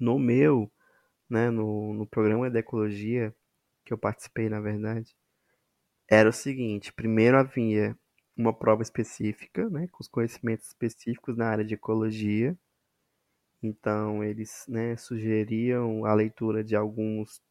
No 0.00 0.18
meu, 0.18 0.70
né, 1.30 1.50
no, 1.50 1.94
no 1.94 2.06
programa 2.06 2.50
de 2.50 2.58
ecologia, 2.58 3.34
que 3.84 3.92
eu 3.94 3.98
participei, 3.98 4.48
na 4.48 4.60
verdade, 4.60 5.16
era 6.08 6.28
o 6.28 6.32
seguinte: 6.32 6.92
primeiro 6.92 7.38
havia 7.38 7.96
uma 8.36 8.52
prova 8.54 8.82
específica, 8.82 9.68
né, 9.70 9.88
com 9.88 9.98
os 10.02 10.08
conhecimentos 10.08 10.68
específicos 10.68 11.36
na 11.36 11.48
área 11.48 11.64
de 11.64 11.74
ecologia. 11.74 12.56
Então, 13.62 14.24
eles 14.24 14.64
né, 14.68 14.96
sugeriam 14.96 16.04
a 16.06 16.14
leitura 16.14 16.64
de 16.64 16.74
alguns, 16.76 17.42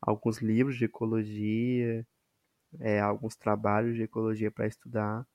alguns 0.00 0.38
livros 0.40 0.76
de 0.78 0.86
ecologia, 0.86 2.06
é, 2.80 3.00
alguns 3.00 3.36
trabalhos 3.36 3.96
de 3.96 4.02
ecologia 4.04 4.50
para 4.50 4.66
estudar. 4.66 5.26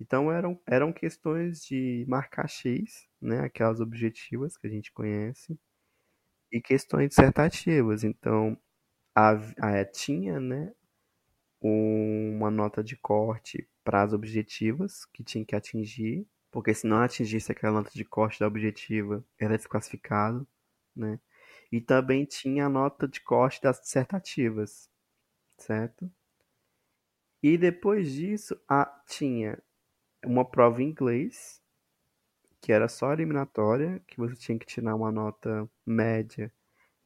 Então, 0.00 0.32
eram, 0.32 0.60
eram 0.66 0.92
questões 0.92 1.62
de 1.64 2.04
marcar 2.08 2.48
X, 2.48 3.08
né, 3.20 3.40
aquelas 3.42 3.80
objetivas 3.80 4.56
que 4.58 4.66
a 4.66 4.70
gente 4.70 4.92
conhece, 4.92 5.58
e 6.52 6.60
questões 6.60 7.08
dissertativas. 7.10 8.04
Então, 8.04 8.56
a, 9.16 9.32
a, 9.60 9.84
tinha 9.84 10.40
né, 10.40 10.72
uma 11.60 12.50
nota 12.50 12.82
de 12.84 12.96
corte 12.96 13.68
para 13.84 14.02
as 14.02 14.12
objetivas 14.12 15.04
que 15.06 15.24
tinha 15.24 15.44
que 15.44 15.56
atingir, 15.56 16.26
porque 16.56 16.72
se 16.72 16.86
não 16.86 17.02
atingisse 17.02 17.52
aquela 17.52 17.82
nota 17.82 17.90
de 17.92 18.02
corte 18.02 18.40
da 18.40 18.46
objetiva, 18.46 19.22
era 19.38 19.58
desclassificado, 19.58 20.48
né? 20.96 21.20
E 21.70 21.82
também 21.82 22.24
tinha 22.24 22.64
a 22.64 22.68
nota 22.70 23.06
de 23.06 23.20
corte 23.20 23.60
das 23.60 23.78
dissertativas, 23.78 24.88
certo? 25.58 26.10
E 27.42 27.58
depois 27.58 28.10
disso, 28.10 28.58
a, 28.66 28.86
tinha 29.06 29.62
uma 30.24 30.46
prova 30.46 30.82
em 30.82 30.88
inglês, 30.88 31.60
que 32.62 32.72
era 32.72 32.88
só 32.88 33.12
eliminatória, 33.12 34.02
que 34.06 34.16
você 34.16 34.34
tinha 34.34 34.58
que 34.58 34.64
tirar 34.64 34.94
uma 34.94 35.12
nota 35.12 35.68
média 35.84 36.50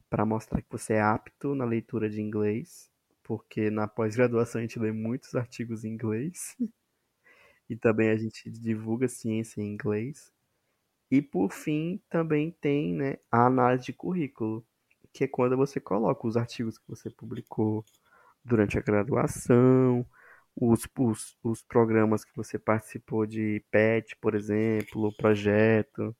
para 0.09 0.25
mostrar 0.25 0.61
que 0.61 0.71
você 0.71 0.93
é 0.93 1.01
apto 1.01 1.55
na 1.55 1.65
leitura 1.65 2.09
de 2.09 2.21
inglês, 2.21 2.89
porque 3.21 3.69
na 3.69 3.85
pós-graduação 3.85 4.59
a 4.59 4.61
gente 4.61 4.79
lê 4.79 4.93
muitos 4.93 5.35
artigos 5.35 5.83
em 5.83 5.89
inglês. 5.89 6.55
e 7.71 7.75
também 7.77 8.09
a 8.09 8.17
gente 8.17 8.49
divulga 8.51 9.07
ciência 9.07 9.61
em 9.61 9.73
inglês. 9.73 10.29
E 11.09 11.21
por 11.21 11.53
fim, 11.53 12.01
também 12.09 12.51
tem 12.51 12.93
né, 12.93 13.17
a 13.31 13.45
análise 13.45 13.85
de 13.85 13.93
currículo, 13.93 14.65
que 15.13 15.23
é 15.23 15.27
quando 15.27 15.55
você 15.55 15.79
coloca 15.79 16.27
os 16.27 16.35
artigos 16.35 16.77
que 16.77 16.89
você 16.89 17.09
publicou 17.09 17.85
durante 18.43 18.77
a 18.77 18.81
graduação, 18.81 20.05
os, 20.53 20.85
os, 20.99 21.37
os 21.41 21.61
programas 21.63 22.25
que 22.25 22.35
você 22.35 22.59
participou 22.59 23.25
de 23.25 23.63
PET, 23.71 24.17
por 24.17 24.35
exemplo, 24.35 25.07
o 25.07 25.15
projeto, 25.15 26.13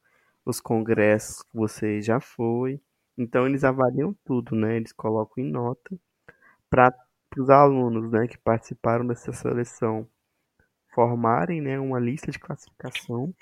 os 0.45 0.61
congressos 0.61 1.43
que 1.43 1.53
você 1.53 2.01
já 2.01 2.21
foi. 2.21 2.81
Então 3.17 3.45
eles 3.45 3.65
avaliam 3.65 4.15
tudo, 4.25 4.55
né? 4.55 4.77
Eles 4.77 4.93
colocam 4.93 5.43
em 5.43 5.51
nota 5.51 5.99
para 6.69 6.95
os 7.37 7.49
alunos, 7.49 8.09
né, 8.11 8.27
que 8.27 8.37
participaram 8.37 9.05
dessa 9.05 9.33
seleção 9.33 10.07
formarem, 10.93 11.61
né, 11.61 11.79
uma 11.79 11.99
lista 11.99 12.31
de 12.31 12.39
classificação 12.39 13.33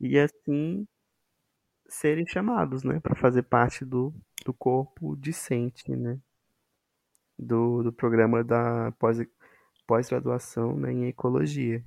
e 0.00 0.18
assim 0.18 0.86
serem 1.90 2.26
chamados, 2.26 2.82
né, 2.84 2.98
para 3.00 3.14
fazer 3.14 3.42
parte 3.42 3.84
do, 3.84 4.14
do 4.46 4.54
corpo 4.54 5.14
discente, 5.16 5.94
né, 5.94 6.18
do, 7.38 7.82
do 7.82 7.92
programa 7.92 8.44
da 8.44 8.92
pós, 8.98 9.18
pós-graduação 9.86 10.76
né, 10.76 10.92
em 10.92 11.06
ecologia. 11.08 11.84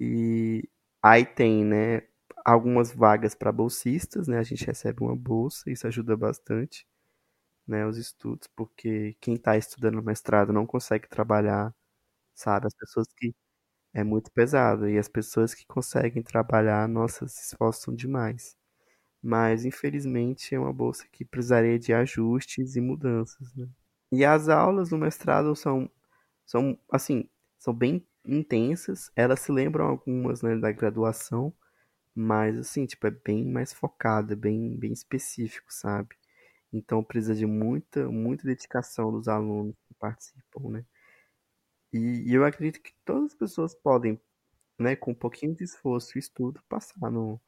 E 0.00 0.64
aí 1.02 1.26
tem, 1.26 1.64
né, 1.64 2.02
algumas 2.44 2.92
vagas 2.94 3.34
para 3.34 3.52
bolsistas, 3.52 4.28
né, 4.28 4.38
a 4.38 4.42
gente 4.44 4.66
recebe 4.66 5.02
uma 5.04 5.16
bolsa, 5.16 5.70
isso 5.70 5.86
ajuda 5.88 6.16
bastante, 6.16 6.86
né, 7.68 7.86
os 7.86 7.98
estudos, 7.98 8.48
porque 8.56 9.16
quem 9.20 9.34
está 9.36 9.56
estudando 9.58 10.02
mestrado 10.02 10.52
não 10.52 10.66
consegue 10.66 11.08
trabalhar, 11.08 11.74
sabe, 12.34 12.66
as 12.68 12.74
pessoas 12.76 13.08
que 13.16 13.34
é 13.96 14.04
muito 14.04 14.30
pesado. 14.30 14.88
E 14.88 14.98
as 14.98 15.08
pessoas 15.08 15.54
que 15.54 15.66
conseguem 15.66 16.22
trabalhar, 16.22 16.86
nossa, 16.88 17.26
se 17.28 17.42
esforçam 17.46 17.94
demais. 17.94 18.56
Mas, 19.22 19.64
infelizmente, 19.64 20.54
é 20.54 20.60
uma 20.60 20.72
bolsa 20.72 21.06
que 21.12 21.24
precisaria 21.24 21.78
de 21.78 21.92
ajustes 21.94 22.76
e 22.76 22.80
mudanças, 22.80 23.54
né? 23.56 23.68
E 24.12 24.24
as 24.24 24.48
aulas 24.48 24.90
no 24.92 24.98
mestrado 24.98 25.56
são, 25.56 25.90
são 26.46 26.78
assim, 26.90 27.28
são 27.58 27.74
bem 27.74 28.06
intensas. 28.26 29.10
Elas 29.16 29.40
se 29.40 29.52
lembram 29.52 29.86
algumas, 29.86 30.42
né, 30.42 30.56
da 30.56 30.72
graduação, 30.72 31.54
mas, 32.14 32.58
assim, 32.58 32.86
tipo, 32.86 33.06
é 33.06 33.10
bem 33.12 33.44
mais 33.46 33.72
focada, 33.72 34.36
bem, 34.36 34.76
bem 34.78 34.92
específico, 34.92 35.72
sabe? 35.72 36.16
Então, 36.72 37.04
precisa 37.04 37.34
de 37.34 37.46
muita, 37.46 38.08
muita 38.10 38.46
dedicação 38.46 39.12
dos 39.12 39.28
alunos 39.28 39.76
que 39.88 39.94
participam, 39.94 40.70
né? 40.70 40.84
E, 41.96 42.30
e 42.30 42.34
eu 42.34 42.44
acredito 42.44 42.82
que 42.82 42.92
todas 43.04 43.32
as 43.32 43.34
pessoas 43.34 43.74
podem, 43.74 44.20
né, 44.78 44.96
com 44.96 45.12
um 45.12 45.14
pouquinho 45.14 45.54
de 45.56 45.64
esforço 45.64 46.18
e 46.18 46.20
estudo, 46.20 46.62
passar 46.68 47.10
no, 47.10 47.40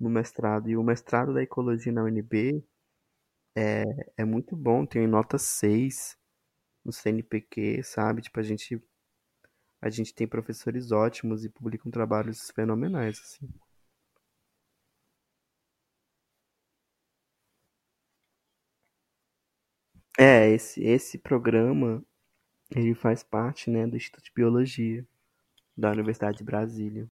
no 0.00 0.10
mestrado. 0.10 0.70
E 0.70 0.76
o 0.76 0.82
mestrado 0.84 1.34
da 1.34 1.42
ecologia 1.42 1.92
na 1.92 2.04
UNB 2.04 2.64
é, 3.56 3.84
é 4.18 4.24
muito 4.26 4.56
bom, 4.56 4.86
tem 4.86 5.06
nota 5.08 5.38
6 5.38 6.16
no 6.84 6.92
CNPq, 6.92 7.82
sabe? 7.84 8.22
Tipo, 8.22 8.40
a 8.40 8.44
gente, 8.44 8.82
a 9.80 9.88
gente 9.88 10.14
tem 10.14 10.26
professores 10.28 10.92
ótimos 10.92 11.42
e 11.44 11.48
publicam 11.48 11.90
trabalhos 11.90 12.50
fenomenais, 12.50 13.18
assim. 13.20 13.48
É, 20.18 20.50
esse, 20.50 20.82
esse 20.82 21.18
programa 21.18 22.02
ele 22.70 22.94
faz 22.94 23.22
parte, 23.24 23.70
né, 23.70 23.86
do 23.86 23.96
Instituto 23.96 24.24
de 24.24 24.32
Biologia 24.34 25.06
da 25.76 25.90
Universidade 25.92 26.38
de 26.38 26.44
Brasília. 26.44 27.08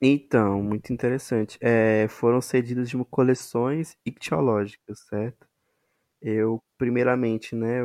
Então, 0.00 0.62
muito 0.62 0.92
interessante. 0.92 1.58
É, 1.60 2.06
foram 2.08 2.40
cedidas 2.40 2.88
de 2.90 2.96
coleções 3.06 3.96
ictiológicas, 4.04 5.00
certo? 5.08 5.46
Eu, 6.22 6.62
primeiramente, 6.78 7.54
né, 7.56 7.82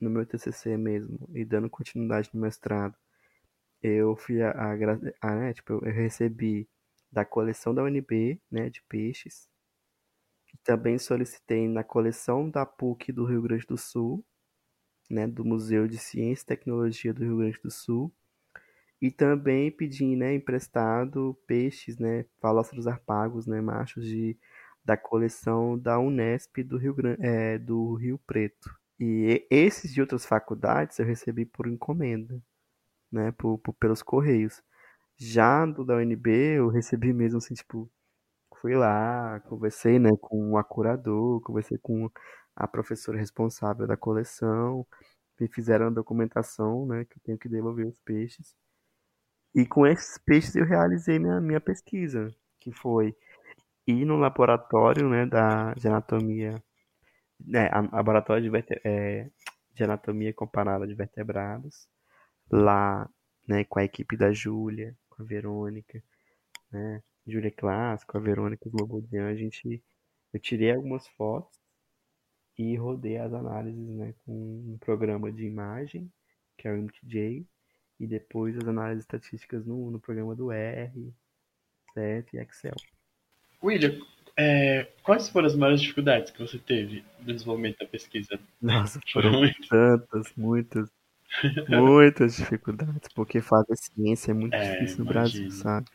no 0.00 0.10
meu 0.10 0.26
TCC 0.26 0.76
mesmo, 0.78 1.28
e 1.34 1.44
dando 1.44 1.70
continuidade 1.70 2.30
no 2.34 2.40
mestrado, 2.42 2.96
eu 3.82 4.16
fui 4.16 4.42
a, 4.42 4.50
a, 4.50 4.72
a 5.20 5.36
né, 5.36 5.52
tipo, 5.52 5.72
eu 5.72 5.92
recebi 5.92 6.68
da 7.10 7.24
coleção 7.24 7.74
da 7.74 7.82
UNB, 7.82 8.40
né, 8.50 8.70
de 8.70 8.82
peixes. 8.88 9.48
Também 10.64 10.98
solicitei 10.98 11.68
na 11.68 11.84
coleção 11.84 12.48
da 12.48 12.64
PUC 12.64 13.12
do 13.12 13.24
Rio 13.24 13.42
Grande 13.42 13.66
do 13.66 13.76
Sul, 13.76 14.24
né, 15.10 15.26
do 15.26 15.44
Museu 15.44 15.86
de 15.88 15.98
Ciência 15.98 16.44
e 16.44 16.46
Tecnologia 16.46 17.12
do 17.12 17.24
Rio 17.24 17.38
Grande 17.38 17.60
do 17.62 17.70
Sul. 17.70 18.12
E 19.00 19.10
também 19.10 19.70
pedi, 19.70 20.16
né, 20.16 20.34
emprestado 20.34 21.36
peixes, 21.46 21.98
né, 21.98 22.24
falóceros 22.40 22.86
arpagos, 22.86 23.46
né, 23.46 23.60
machos 23.60 24.06
de, 24.06 24.38
da 24.84 24.96
coleção 24.96 25.78
da 25.78 25.98
Unesp 25.98 26.58
do 26.62 26.78
Rio, 26.78 26.94
Grande, 26.94 27.20
é, 27.20 27.58
do 27.58 27.94
Rio 27.94 28.18
Preto. 28.26 28.70
E 28.98 29.44
esses 29.50 29.92
de 29.92 30.00
outras 30.00 30.24
faculdades 30.24 30.98
eu 30.98 31.06
recebi 31.06 31.44
por 31.44 31.66
encomenda, 31.66 32.40
né, 33.12 33.32
por, 33.32 33.58
por 33.58 33.74
pelos 33.74 34.02
correios. 34.02 34.62
Já 35.18 35.66
do 35.66 35.84
da 35.84 35.96
UNB 35.96 36.30
eu 36.58 36.68
recebi 36.68 37.12
mesmo 37.12 37.38
assim, 37.38 37.54
tipo, 37.54 37.90
fui 38.60 38.74
lá, 38.76 39.40
conversei, 39.48 39.98
né, 39.98 40.10
com 40.20 40.52
o 40.52 40.56
acurador, 40.58 41.40
conversei 41.42 41.78
com 41.78 42.10
a 42.56 42.68
professora 42.68 43.18
responsável 43.18 43.86
da 43.86 43.96
coleção, 43.96 44.86
me 45.40 45.48
fizeram 45.48 45.88
a 45.88 45.90
documentação, 45.90 46.86
né, 46.86 47.04
que 47.04 47.18
eu 47.18 47.22
tenho 47.24 47.38
que 47.38 47.48
devolver 47.48 47.86
os 47.86 47.98
peixes. 48.04 48.54
E 49.54 49.66
com 49.66 49.86
esses 49.86 50.18
peixes 50.18 50.54
eu 50.56 50.64
realizei 50.64 51.18
minha, 51.18 51.40
minha 51.40 51.60
pesquisa, 51.60 52.34
que 52.60 52.72
foi 52.72 53.14
ir 53.86 54.04
no 54.04 54.16
laboratório, 54.16 55.08
né, 55.08 55.26
da, 55.26 55.74
de 55.74 55.88
anatomia, 55.88 56.62
né, 57.40 57.68
laboratório 57.92 58.50
de, 58.50 58.80
é, 58.84 59.30
de 59.74 59.84
anatomia 59.84 60.32
comparada 60.32 60.86
de 60.86 60.94
vertebrados, 60.94 61.88
lá, 62.52 63.08
né, 63.48 63.64
com 63.64 63.78
a 63.78 63.84
equipe 63.84 64.16
da 64.16 64.30
Júlia, 64.32 64.94
com 65.08 65.22
a 65.22 65.26
Verônica, 65.26 66.02
né, 66.70 67.02
Júlia 67.26 67.50
Clássico, 67.50 68.16
a 68.16 68.20
Verônica 68.20 68.68
Slobodian, 68.68 69.28
a 69.28 69.34
gente, 69.34 69.82
eu 70.32 70.38
tirei 70.38 70.72
algumas 70.72 71.08
fotos 71.08 71.58
e 72.58 72.76
rodei 72.76 73.16
as 73.16 73.32
análises, 73.32 73.88
né, 73.88 74.14
com 74.24 74.32
um 74.32 74.78
programa 74.78 75.32
de 75.32 75.44
imagem, 75.44 76.12
que 76.58 76.68
é 76.68 76.72
o 76.72 76.76
MTJ, 76.76 77.46
e 77.98 78.06
depois 78.06 78.56
as 78.56 78.68
análises 78.68 79.04
estatísticas 79.04 79.64
no, 79.64 79.90
no 79.90 79.98
programa 79.98 80.34
do 80.34 80.52
R, 80.52 81.14
Set 81.94 82.34
e 82.34 82.38
Excel. 82.38 82.74
William, 83.62 83.98
é, 84.36 84.84
quais 85.02 85.28
foram 85.28 85.46
as 85.46 85.54
maiores 85.54 85.80
dificuldades 85.80 86.30
que 86.30 86.40
você 86.40 86.58
teve 86.58 87.04
no 87.20 87.32
desenvolvimento 87.32 87.78
da 87.78 87.86
pesquisa? 87.86 88.38
Nossa, 88.60 89.00
foram 89.12 89.42
tantas, 89.68 90.32
muitas, 90.36 90.36
muitas 90.36 91.01
dificuldades, 92.36 93.08
porque 93.14 93.40
fazer 93.40 93.76
ciência 93.76 94.32
é 94.32 94.34
muito 94.34 94.54
é, 94.54 94.72
difícil 94.72 94.98
no 95.00 95.04
Brasil, 95.04 95.50
sabe? 95.50 95.86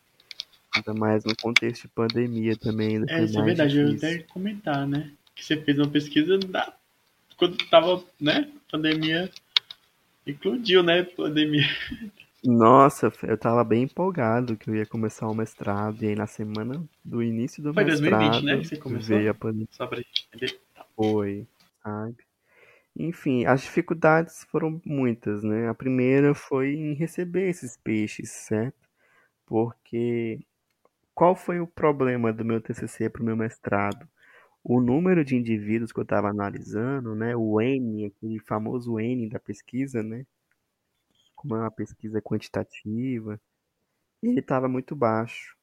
Ainda 0.76 0.94
mais 0.94 1.24
no 1.24 1.36
contexto 1.36 1.84
de 1.84 1.88
pandemia 1.90 2.56
também. 2.56 3.04
É, 3.08 3.24
isso 3.24 3.40
é 3.40 3.44
verdade, 3.44 3.74
difícil. 3.74 4.08
eu 4.08 4.14
ia 4.14 4.20
até 4.20 4.28
comentar, 4.32 4.88
né? 4.88 5.12
Que 5.36 5.46
você 5.46 5.58
fez 5.58 5.78
uma 5.78 5.88
pesquisa 5.88 6.38
da... 6.38 6.74
quando 7.38 7.58
tava, 7.70 8.04
né, 8.20 8.50
pandemia 8.72 9.32
Eclodiu, 10.28 10.84
né? 10.84 11.04
Pandemia. 11.04 11.66
Nossa, 12.44 13.12
eu 13.24 13.38
tava 13.38 13.64
bem 13.64 13.84
empolgado 13.84 14.58
que 14.58 14.70
eu 14.70 14.76
ia 14.76 14.86
começar 14.86 15.28
o 15.28 15.34
mestrado. 15.34 16.04
E 16.04 16.08
aí 16.08 16.16
na 16.16 16.28
semana 16.28 16.84
do 17.04 17.24
início 17.24 17.64
do 17.64 17.74
Foi 17.74 17.86
mestrado. 17.86 18.10
Foi 18.10 18.30
2020, 18.30 18.46
né? 18.46 18.58
Que 18.62 18.68
você 18.68 18.78
começou? 18.78 19.18
Veio 19.18 19.32
a 19.32 19.34
pandemia. 19.34 19.68
Só 19.72 19.88
pra 19.88 19.98
gente 19.98 20.28
entender. 20.28 20.60
Foi, 20.96 21.48
sabe? 21.82 22.16
Enfim, 22.98 23.46
as 23.46 23.62
dificuldades 23.62 24.44
foram 24.46 24.82
muitas, 24.86 25.44
né? 25.44 25.70
A 25.70 25.74
primeira 25.74 26.34
foi 26.34 26.74
em 26.74 26.94
receber 26.94 27.50
esses 27.50 27.78
peixes, 27.78 28.32
certo? 28.32 28.90
Porque 29.46 30.40
qual 31.16 31.36
foi 31.36 31.60
o 31.60 31.68
problema 31.68 32.34
do 32.34 32.46
meu 32.46 32.62
TCC 32.62 33.10
para 33.10 33.22
o 33.22 33.26
meu 33.26 33.38
mestrado? 33.38 34.08
o 34.70 34.82
número 34.82 35.24
de 35.24 35.34
indivíduos 35.34 35.94
que 35.94 36.00
eu 36.00 36.04
estava 36.04 36.30
analisando, 36.30 37.16
né, 37.16 37.34
o 37.38 37.62
N, 37.62 38.06
aquele 38.06 38.38
famoso 38.40 39.00
N 39.00 39.30
da 39.30 39.40
pesquisa, 39.40 40.04
né, 40.04 40.26
como 41.34 41.56
é 41.56 41.60
uma 41.62 41.72
pesquisa 41.72 42.22
quantitativa, 42.22 43.40
ele 44.22 44.42
estava 44.42 44.68
muito 44.68 44.96
baixo, 44.96 45.56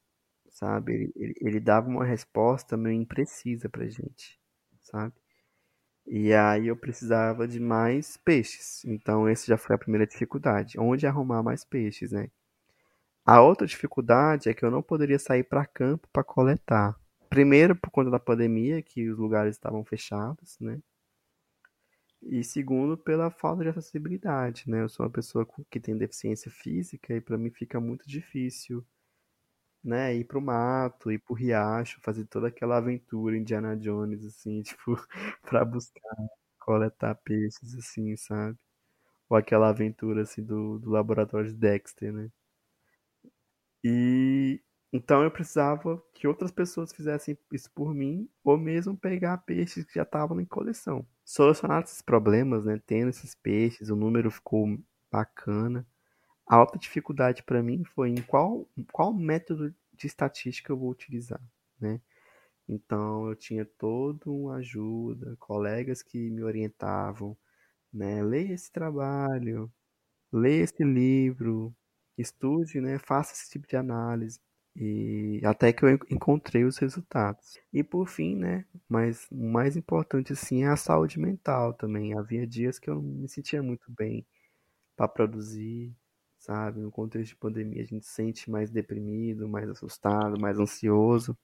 sabe? 0.49 0.93
Ele, 0.93 1.13
ele, 1.15 1.35
ele, 1.41 1.59
dava 1.59 1.87
uma 1.87 2.05
resposta 2.05 2.75
meio 2.77 2.99
imprecisa 2.99 3.69
pra 3.69 3.87
gente, 3.87 4.39
sabe? 4.81 5.13
E 6.07 6.33
aí 6.33 6.67
eu 6.67 6.75
precisava 6.75 7.47
de 7.47 7.59
mais 7.59 8.17
peixes. 8.17 8.83
Então, 8.85 9.27
essa 9.27 9.47
já 9.47 9.57
foi 9.57 9.75
a 9.75 9.79
primeira 9.79 10.05
dificuldade. 10.05 10.79
Onde 10.79 11.07
arrumar 11.07 11.41
mais 11.43 11.63
peixes, 11.63 12.11
né? 12.11 12.29
A 13.25 13.41
outra 13.41 13.65
dificuldade 13.67 14.49
é 14.49 14.53
que 14.53 14.63
eu 14.63 14.71
não 14.71 14.83
poderia 14.83 15.17
sair 15.19 15.43
para 15.43 15.65
campo 15.65 16.07
para 16.13 16.23
coletar. 16.23 16.95
Primeiro, 17.29 17.75
por 17.75 17.89
conta 17.89 18.11
da 18.11 18.19
pandemia, 18.19 18.81
que 18.81 19.09
os 19.09 19.17
lugares 19.17 19.55
estavam 19.55 19.83
fechados, 19.83 20.57
né? 20.59 20.79
E 22.21 22.43
segundo, 22.43 22.97
pela 22.97 23.29
falta 23.29 23.63
de 23.63 23.69
acessibilidade, 23.69 24.63
né? 24.67 24.81
Eu 24.81 24.89
sou 24.89 25.05
uma 25.05 25.11
pessoa 25.11 25.47
que 25.69 25.79
tem 25.79 25.97
deficiência 25.97 26.51
física 26.51 27.15
e 27.15 27.21
para 27.21 27.37
mim 27.37 27.49
fica 27.51 27.79
muito 27.79 28.07
difícil, 28.07 28.85
né? 29.87 30.15
Ir 30.15 30.25
pro 30.25 30.41
mato, 30.41 31.11
ir 31.11 31.19
pro 31.19 31.33
riacho, 31.35 31.99
fazer 32.01 32.25
toda 32.25 32.47
aquela 32.49 32.77
aventura 32.77 33.37
Indiana 33.37 33.75
Jones, 33.77 34.25
assim, 34.25 34.61
tipo, 34.63 34.95
para 35.43 35.65
buscar, 35.65 36.15
coletar 36.59 37.15
peixes, 37.15 37.75
assim, 37.75 38.15
sabe? 38.17 38.57
Ou 39.29 39.37
aquela 39.37 39.69
aventura, 39.69 40.23
assim, 40.23 40.43
do, 40.43 40.79
do 40.79 40.89
laboratório 40.91 41.49
de 41.51 41.57
Dexter, 41.57 42.13
né? 42.13 42.31
E 43.83 44.61
então 44.91 45.23
eu 45.23 45.29
precisava 45.31 46.01
que 46.13 46.27
outras 46.27 46.51
pessoas 46.51 46.93
fizessem 46.93 47.37
isso 47.51 47.69
por 47.71 47.93
mim, 47.93 48.29
ou 48.43 48.57
mesmo 48.57 48.97
pegar 48.97 49.37
peixes 49.39 49.83
que 49.85 49.95
já 49.95 50.03
estavam 50.03 50.39
em 50.39 50.45
coleção. 50.45 51.05
Solucionar 51.23 51.83
esses 51.83 52.01
problemas, 52.01 52.63
né, 52.65 52.81
tendo 52.85 53.09
esses 53.09 53.35
peixes, 53.35 53.89
o 53.89 53.95
número 53.95 54.31
ficou 54.31 54.65
bacana. 55.11 55.85
A 56.47 56.59
outra 56.59 56.79
dificuldade 56.79 57.43
para 57.43 57.63
mim 57.63 57.83
foi 57.83 58.09
em 58.09 58.21
qual, 58.21 58.67
qual 58.91 59.13
método 59.13 59.73
de 59.93 60.07
estatística 60.07 60.71
eu 60.71 60.77
vou 60.77 60.89
utilizar, 60.91 61.41
né? 61.79 62.01
Então 62.67 63.27
eu 63.29 63.35
tinha 63.35 63.65
toda 63.65 64.29
uma 64.29 64.55
ajuda, 64.57 65.35
colegas 65.39 66.01
que 66.03 66.29
me 66.31 66.43
orientavam, 66.43 67.37
né? 67.93 68.23
Leia 68.23 68.53
esse 68.53 68.71
trabalho, 68.71 69.71
leia 70.31 70.63
esse 70.63 70.83
livro, 70.83 71.75
estude, 72.17 72.81
né? 72.81 72.99
Faça 72.99 73.33
esse 73.33 73.49
tipo 73.51 73.67
de 73.67 73.77
análise. 73.77 74.39
E 74.75 75.41
até 75.45 75.71
que 75.71 75.83
eu 75.85 75.89
encontrei 76.09 76.65
os 76.65 76.77
resultados. 76.77 77.57
E 77.71 77.83
por 77.83 78.07
fim, 78.07 78.35
né, 78.35 78.65
mas 78.89 79.27
o 79.31 79.37
mais 79.37 79.77
importante 79.77 80.33
assim 80.33 80.63
é 80.63 80.67
a 80.67 80.75
saúde 80.75 81.19
mental 81.19 81.73
também. 81.73 82.13
Havia 82.17 82.45
dias 82.45 82.77
que 82.77 82.89
eu 82.89 82.95
não 82.95 83.03
me 83.03 83.29
sentia 83.29 83.63
muito 83.63 83.89
bem 83.91 84.25
para 84.97 85.07
produzir, 85.07 85.95
sabe? 86.45 86.79
No 86.79 86.91
contexto 86.91 87.29
de 87.29 87.35
pandemia 87.35 87.81
a 87.81 87.85
gente 87.85 88.05
se 88.05 88.13
sente 88.13 88.49
mais 88.49 88.69
deprimido, 88.69 89.47
mais 89.49 89.67
assustado, 89.69 90.39
mais 90.39 90.59
ansioso, 90.59 91.37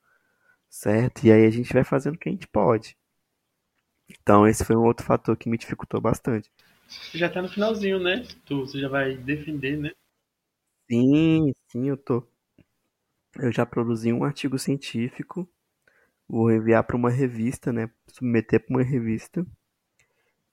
certo? 0.70 1.26
E 1.26 1.32
aí 1.32 1.46
a 1.46 1.50
gente 1.50 1.74
vai 1.74 1.84
fazendo 1.84 2.16
o 2.16 2.18
que 2.20 2.30
a 2.30 2.32
gente 2.32 2.48
pode. 2.48 2.96
Então 4.10 4.48
esse 4.48 4.64
foi 4.64 4.76
um 4.76 4.86
outro 4.86 5.06
fator 5.06 5.36
que 5.36 5.50
me 5.50 5.58
dificultou 5.58 6.00
bastante. 6.00 6.52
Você 6.88 7.18
já 7.18 7.30
tá 7.30 7.42
no 7.42 7.50
finalzinho, 7.50 8.00
né? 8.00 8.28
Tu, 8.46 8.60
você 8.60 8.80
já 8.80 8.90
vai 8.90 9.18
defender, 9.18 9.78
né? 9.78 9.92
Sim, 10.90 11.52
sim, 11.72 11.88
eu 11.90 11.98
tô. 11.98 12.24
Eu 13.40 13.52
já 13.52 13.66
produzi 13.66 14.12
um 14.12 14.24
artigo 14.24 14.60
científico, 14.60 15.50
vou 16.28 16.52
enviar 16.52 16.84
para 16.84 16.98
uma 16.98 17.10
revista, 17.10 17.72
né? 17.74 17.90
Submeter 18.08 18.60
para 18.66 18.76
uma 18.76 18.84
revista. 18.84 19.46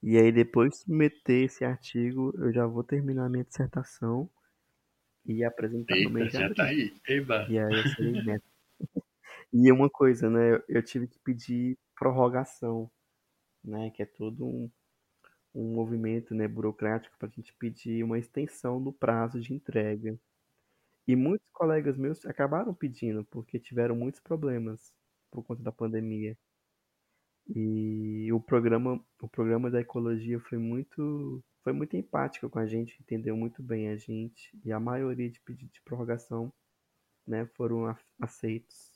E 0.02 0.16
aí 0.16 0.30
depois 0.30 0.70
de 0.70 0.76
submeter 0.78 1.44
esse 1.44 1.64
artigo, 1.64 2.32
eu 2.38 2.52
já 2.52 2.66
vou 2.66 2.84
terminar 2.84 3.28
minha 3.28 3.44
dissertação 3.44 4.30
e 5.28 5.44
apresentar 5.44 5.94
Eita, 5.94 6.08
no 6.08 6.14
mês 6.14 6.32
de 6.32 6.38
já 6.38 6.54
tá 6.54 6.64
aí. 6.64 6.92
Eba. 7.06 7.46
E 7.48 7.58
aí 7.58 7.72
eu 7.72 7.88
serei 7.90 8.22
meta. 8.24 8.44
e 9.52 9.70
uma 9.70 9.90
coisa, 9.90 10.30
né? 10.30 10.54
Eu, 10.54 10.64
eu 10.68 10.82
tive 10.82 11.06
que 11.06 11.18
pedir 11.18 11.78
prorrogação, 11.94 12.90
né? 13.62 13.90
Que 13.90 14.02
é 14.02 14.06
todo 14.06 14.46
um, 14.46 14.70
um 15.54 15.74
movimento 15.74 16.34
né, 16.34 16.48
burocrático 16.48 17.16
para 17.18 17.28
a 17.28 17.30
gente 17.30 17.52
pedir 17.54 18.02
uma 18.02 18.18
extensão 18.18 18.82
do 18.82 18.92
prazo 18.92 19.38
de 19.38 19.52
entrega. 19.52 20.18
E 21.06 21.14
muitos 21.14 21.48
colegas 21.52 21.96
meus 21.96 22.24
acabaram 22.26 22.74
pedindo, 22.74 23.24
porque 23.24 23.58
tiveram 23.58 23.96
muitos 23.96 24.20
problemas 24.20 24.92
por 25.30 25.42
conta 25.42 25.62
da 25.62 25.72
pandemia. 25.72 26.36
E 27.48 28.30
o 28.32 28.40
programa, 28.40 29.02
o 29.20 29.28
programa 29.28 29.70
da 29.70 29.80
ecologia 29.80 30.38
foi 30.38 30.58
muito, 30.58 31.42
foi 31.68 31.72
muito 31.74 31.94
empático 31.98 32.48
com 32.48 32.58
a 32.58 32.64
gente, 32.64 32.96
entendeu 32.98 33.36
muito 33.36 33.62
bem 33.62 33.90
a 33.90 33.96
gente, 33.96 34.50
e 34.64 34.72
a 34.72 34.80
maioria 34.80 35.28
de 35.28 35.38
pedidos 35.40 35.74
de 35.74 35.82
prorrogação, 35.82 36.50
né, 37.26 37.44
foram 37.56 37.94
aceitos. 38.18 38.90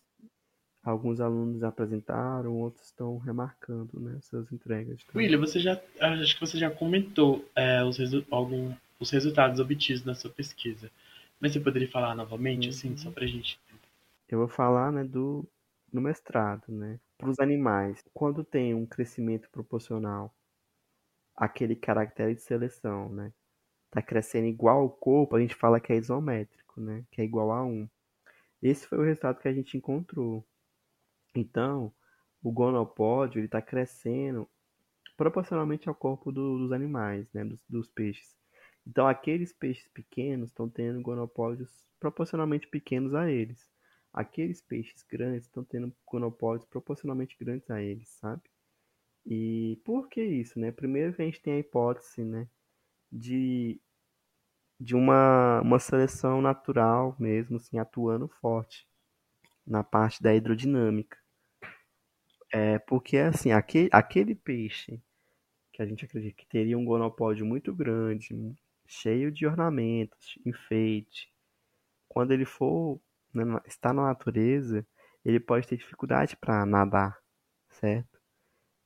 Alguns 0.82 1.20
alunos 1.20 1.62
apresentaram, 1.62 2.56
outros 2.56 2.86
estão 2.86 3.18
remarcando, 3.18 4.00
né, 4.00 4.18
suas 4.22 4.50
entregas. 4.50 5.04
William, 5.14 5.38
você 5.38 5.60
já, 5.60 5.78
acho 6.00 6.34
que 6.34 6.40
você 6.40 6.56
já 6.56 6.70
comentou 6.70 7.46
é, 7.54 7.84
os, 7.84 7.98
resu 7.98 8.24
algum, 8.30 8.74
os 8.98 9.10
resultados 9.10 9.60
obtidos 9.60 10.02
na 10.02 10.14
sua 10.14 10.30
pesquisa. 10.30 10.90
Mas 11.38 11.52
você 11.52 11.60
poderia 11.60 11.90
falar 11.90 12.14
novamente, 12.14 12.70
assim, 12.70 12.88
uhum. 12.88 12.94
assim, 12.94 13.04
só 13.04 13.10
pra 13.10 13.26
gente. 13.26 13.60
Eu 14.30 14.38
vou 14.38 14.48
falar, 14.48 14.90
né, 14.90 15.04
do, 15.04 15.46
do 15.92 16.00
mestrado, 16.00 16.64
né? 16.68 16.98
Para 17.18 17.28
os 17.28 17.38
animais, 17.38 18.02
quando 18.14 18.42
tem 18.42 18.72
um 18.72 18.86
crescimento 18.86 19.50
proporcional 19.50 20.34
aquele 21.36 21.76
caractere 21.76 22.34
de 22.34 22.42
seleção, 22.42 23.08
né? 23.08 23.32
Tá 23.90 24.00
crescendo 24.00 24.46
igual 24.46 24.80
ao 24.80 24.90
corpo, 24.90 25.36
a 25.36 25.40
gente 25.40 25.54
fala 25.54 25.80
que 25.80 25.92
é 25.92 25.96
isométrico, 25.96 26.80
né? 26.80 27.04
Que 27.10 27.20
é 27.20 27.24
igual 27.24 27.50
a 27.50 27.64
1. 27.64 27.88
Esse 28.62 28.86
foi 28.86 28.98
o 28.98 29.02
resultado 29.02 29.40
que 29.40 29.48
a 29.48 29.52
gente 29.52 29.76
encontrou. 29.76 30.46
Então, 31.34 31.92
o 32.42 32.52
gonopódio 32.52 33.38
ele 33.38 33.46
está 33.46 33.62
crescendo 33.62 34.48
proporcionalmente 35.16 35.88
ao 35.88 35.94
corpo 35.94 36.32
do, 36.32 36.58
dos 36.58 36.72
animais, 36.72 37.26
né, 37.32 37.44
dos, 37.44 37.60
dos, 37.68 37.88
peixes. 37.88 38.36
Então, 38.86 39.06
aqueles 39.06 39.52
peixes 39.52 39.88
pequenos 39.88 40.50
estão 40.50 40.68
tendo 40.68 41.00
gonopódios 41.00 41.86
proporcionalmente 42.00 42.66
pequenos 42.66 43.14
a 43.14 43.30
eles. 43.30 43.70
Aqueles 44.12 44.60
peixes 44.60 45.02
grandes 45.08 45.44
estão 45.44 45.64
tendo 45.64 45.94
gonopódios 46.06 46.68
proporcionalmente 46.68 47.36
grandes 47.38 47.70
a 47.70 47.80
eles, 47.80 48.08
sabe? 48.08 48.42
E 49.26 49.80
por 49.84 50.08
que 50.08 50.22
isso, 50.22 50.58
né? 50.58 50.72
Primeiro 50.72 51.14
que 51.14 51.22
a 51.22 51.24
gente 51.24 51.40
tem 51.40 51.54
a 51.54 51.58
hipótese, 51.58 52.24
né, 52.24 52.48
de, 53.10 53.80
de 54.80 54.94
uma, 54.96 55.60
uma 55.62 55.78
seleção 55.78 56.42
natural 56.42 57.16
mesmo, 57.18 57.56
assim, 57.56 57.78
atuando 57.78 58.28
forte 58.28 58.86
na 59.66 59.84
parte 59.84 60.22
da 60.22 60.34
hidrodinâmica. 60.34 61.18
É, 62.52 62.78
porque, 62.80 63.16
assim, 63.18 63.52
aquele, 63.52 63.88
aquele 63.92 64.34
peixe 64.34 65.00
que 65.72 65.82
a 65.82 65.86
gente 65.86 66.04
acredita 66.04 66.36
que 66.36 66.46
teria 66.46 66.78
um 66.78 66.84
gonopódio 66.84 67.46
muito 67.46 67.74
grande, 67.74 68.34
cheio 68.86 69.32
de 69.32 69.46
ornamentos, 69.46 70.38
enfeite, 70.44 71.32
quando 72.08 72.32
ele 72.32 72.44
for 72.44 73.00
né, 73.32 73.44
estar 73.66 73.92
na 73.94 74.02
natureza, 74.04 74.86
ele 75.24 75.40
pode 75.40 75.66
ter 75.66 75.76
dificuldade 75.78 76.36
para 76.36 76.66
nadar, 76.66 77.18
certo? 77.70 78.11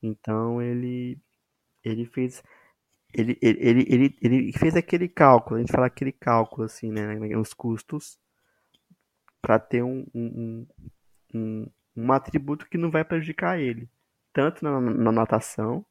Então 0.03 0.63
ele 0.63 1.19
ele 1.85 2.07
fez 2.07 2.43
ele, 3.15 3.39
ele, 3.43 3.85
ele, 3.89 4.19
ele, 4.23 4.53
fez 4.53 4.77
aquele 4.77 5.09
cálculo, 5.09 5.57
a 5.57 5.61
gente 5.61 5.73
fala 5.73 5.87
aquele 5.87 6.13
cálculo 6.13 6.65
assim, 6.65 6.93
né, 6.93 7.17
os 7.39 7.55
custos 7.55 8.19
para 9.41 9.59
ter 9.59 9.83
um, 9.83 10.05
um, 10.15 10.67
um, 11.35 11.67
um 11.97 12.13
atributo 12.13 12.69
que 12.69 12.77
não 12.79 12.91
vai 12.91 13.05
prejudicar 13.05 13.59
ele, 13.61 13.89
tanto 14.33 14.65
na, 14.65 14.81
na 14.81 15.13
natação, 15.13 15.85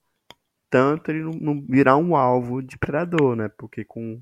tanto 0.69 1.11
ele 1.11 1.23
não, 1.41 1.61
virar 1.61 1.97
um 1.97 2.15
alvo 2.15 2.61
de 2.61 2.77
predador, 2.77 3.35
né? 3.35 3.49
Porque 3.57 3.85
com, 3.85 4.21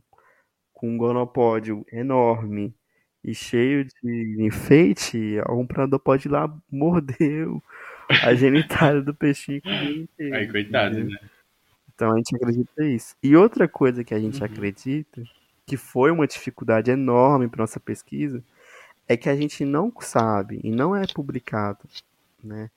com 0.73 0.89
um 0.91 0.97
gonopódio 0.97 1.85
enorme 1.91 2.75
e 3.23 3.33
cheio 3.33 3.85
de 3.85 4.37
enfeite, 4.45 5.39
algum 5.45 5.65
predador 5.67 5.99
pode 5.99 6.27
ir 6.27 6.31
lá 6.31 6.47
morder 6.71 7.47
a 8.23 8.35
genitália 8.35 9.01
do 9.01 9.13
peixinho 9.13 9.57
inteiro. 9.57 10.35
Aí, 10.35 10.51
coitado, 10.51 11.03
né? 11.03 11.17
Então 11.93 12.11
a 12.11 12.17
gente 12.17 12.35
acredita 12.35 12.85
isso. 12.85 13.15
E 13.21 13.35
outra 13.35 13.67
coisa 13.67 14.03
que 14.03 14.13
a 14.13 14.19
gente 14.19 14.39
uhum. 14.39 14.45
acredita, 14.45 15.23
que 15.65 15.77
foi 15.77 16.11
uma 16.11 16.27
dificuldade 16.27 16.91
enorme 16.91 17.47
para 17.47 17.61
nossa 17.61 17.79
pesquisa, 17.79 18.43
é 19.07 19.15
que 19.15 19.29
a 19.29 19.35
gente 19.35 19.63
não 19.65 19.91
sabe 19.99 20.59
e 20.63 20.71
não 20.71 20.95
é 20.95 21.05
publicado 21.05 21.79
né, 22.43 22.69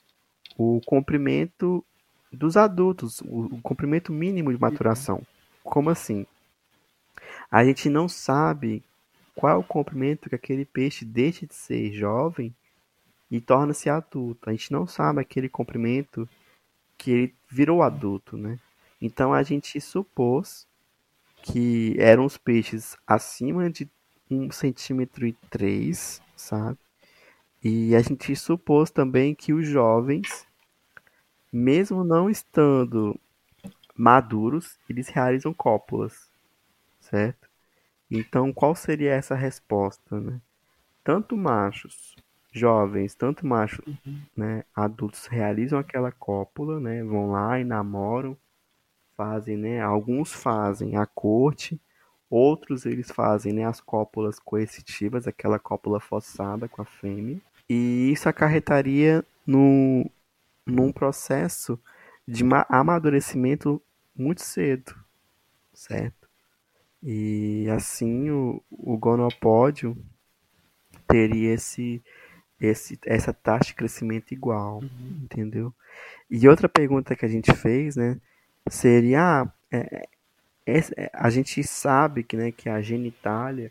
o 0.57 0.81
comprimento 0.85 1.85
dos 2.33 2.57
adultos, 2.57 3.21
o, 3.23 3.59
comprimento 3.63 4.13
mínimo 4.13 4.53
de 4.53 4.61
maturação. 4.61 5.23
Como 5.63 5.91
assim? 5.91 6.27
A 7.51 7.65
gente 7.65 7.89
não 7.89 8.09
sabe 8.09 8.83
qual 9.35 9.53
é 9.53 9.57
o 9.57 9.63
comprimento 9.63 10.29
que 10.29 10.35
aquele 10.35 10.65
peixe 10.65 11.05
deixa 11.05 11.47
de 11.47 11.55
ser 11.55 11.93
jovem 11.93 12.55
e 13.31 13.41
torna-se 13.41 13.89
adulto. 13.91 14.49
A 14.49 14.53
gente 14.53 14.73
não 14.73 14.87
sabe 14.87 15.21
aquele 15.21 15.49
comprimento 15.49 16.29
que 16.97 17.11
ele 17.11 17.35
virou 17.49 17.83
adulto, 17.83 18.37
né? 18.37 18.59
Então 19.01 19.33
a 19.33 19.43
gente 19.43 19.81
supôs 19.81 20.67
que 21.43 21.95
eram 21.99 22.25
os 22.25 22.37
peixes 22.37 22.97
acima 23.07 23.71
de 23.71 23.89
um 24.31 24.51
centímetro 24.51 25.27
e 25.27 25.33
três, 25.51 26.21
sabe? 26.37 26.79
E 27.63 27.95
a 27.95 28.01
gente 28.01 28.35
supôs 28.37 28.91
também 28.91 29.35
que 29.35 29.53
os 29.53 29.67
jovens, 29.67 30.47
mesmo 31.53 32.05
não 32.05 32.29
estando 32.31 33.19
maduros, 33.95 34.79
eles 34.89 35.09
realizam 35.09 35.55
cópulas, 35.55 36.31
certo? 37.01 37.49
Então, 38.11 38.53
qual 38.53 38.75
seria 38.75 39.13
essa 39.13 39.35
resposta, 39.35 40.21
né? 40.21 40.41
Tanto 41.03 41.37
machos 41.37 42.15
jovens, 42.59 43.15
tanto 43.15 43.47
machos, 43.47 43.85
uhum. 43.87 44.21
né, 44.37 44.65
adultos 44.75 45.27
realizam 45.27 45.79
aquela 45.79 46.11
cópula, 46.13 46.81
né? 46.81 47.03
Vão 47.05 47.31
lá 47.31 47.59
e 47.61 47.65
namoram, 47.65 48.37
fazem, 49.17 49.57
né? 49.57 49.81
Alguns 49.81 50.33
fazem 50.33 50.97
a 50.97 51.07
corte, 51.07 51.81
Outros 52.29 52.85
eles 52.85 53.11
fazem 53.11 53.53
né, 53.53 53.65
as 53.65 53.81
cópulas 53.81 54.39
coercitivas, 54.39 55.29
aquela 55.29 55.59
cópula 55.59 56.01
forçada 56.01 56.69
com 56.69 56.83
a 56.83 56.85
fêmea. 56.85 57.41
E 57.69 58.11
isso 58.13 58.29
acarretaria 58.29 59.25
no, 59.47 60.11
num 60.67 60.91
processo 60.93 61.79
de 62.27 62.43
amadurecimento 62.69 63.81
muito 64.15 64.43
cedo, 64.43 64.93
certo? 65.73 66.29
E 67.01 67.69
assim 67.71 68.31
o, 68.31 68.61
o 68.71 68.97
gonopódio 68.99 69.97
teria 71.07 71.55
esse, 71.55 72.03
esse, 72.61 72.99
essa 73.05 73.33
taxa 73.33 73.67
de 73.67 73.75
crescimento 73.75 74.33
igual, 74.33 74.81
uhum. 74.81 75.21
entendeu? 75.25 75.75
E 76.31 76.49
outra 76.49 76.69
pergunta 76.69 77.15
que 77.15 77.25
a 77.25 77.29
gente 77.29 77.53
fez, 77.53 77.97
né, 77.97 78.19
seria, 78.69 79.43
ah, 79.43 79.53
é, 79.71 80.05
é, 80.67 81.11
a 81.13 81.31
gente 81.31 81.63
sabe 81.63 82.23
que, 82.23 82.37
né, 82.37 82.51
que 82.51 82.69
a 82.69 82.81
genitália 82.81 83.71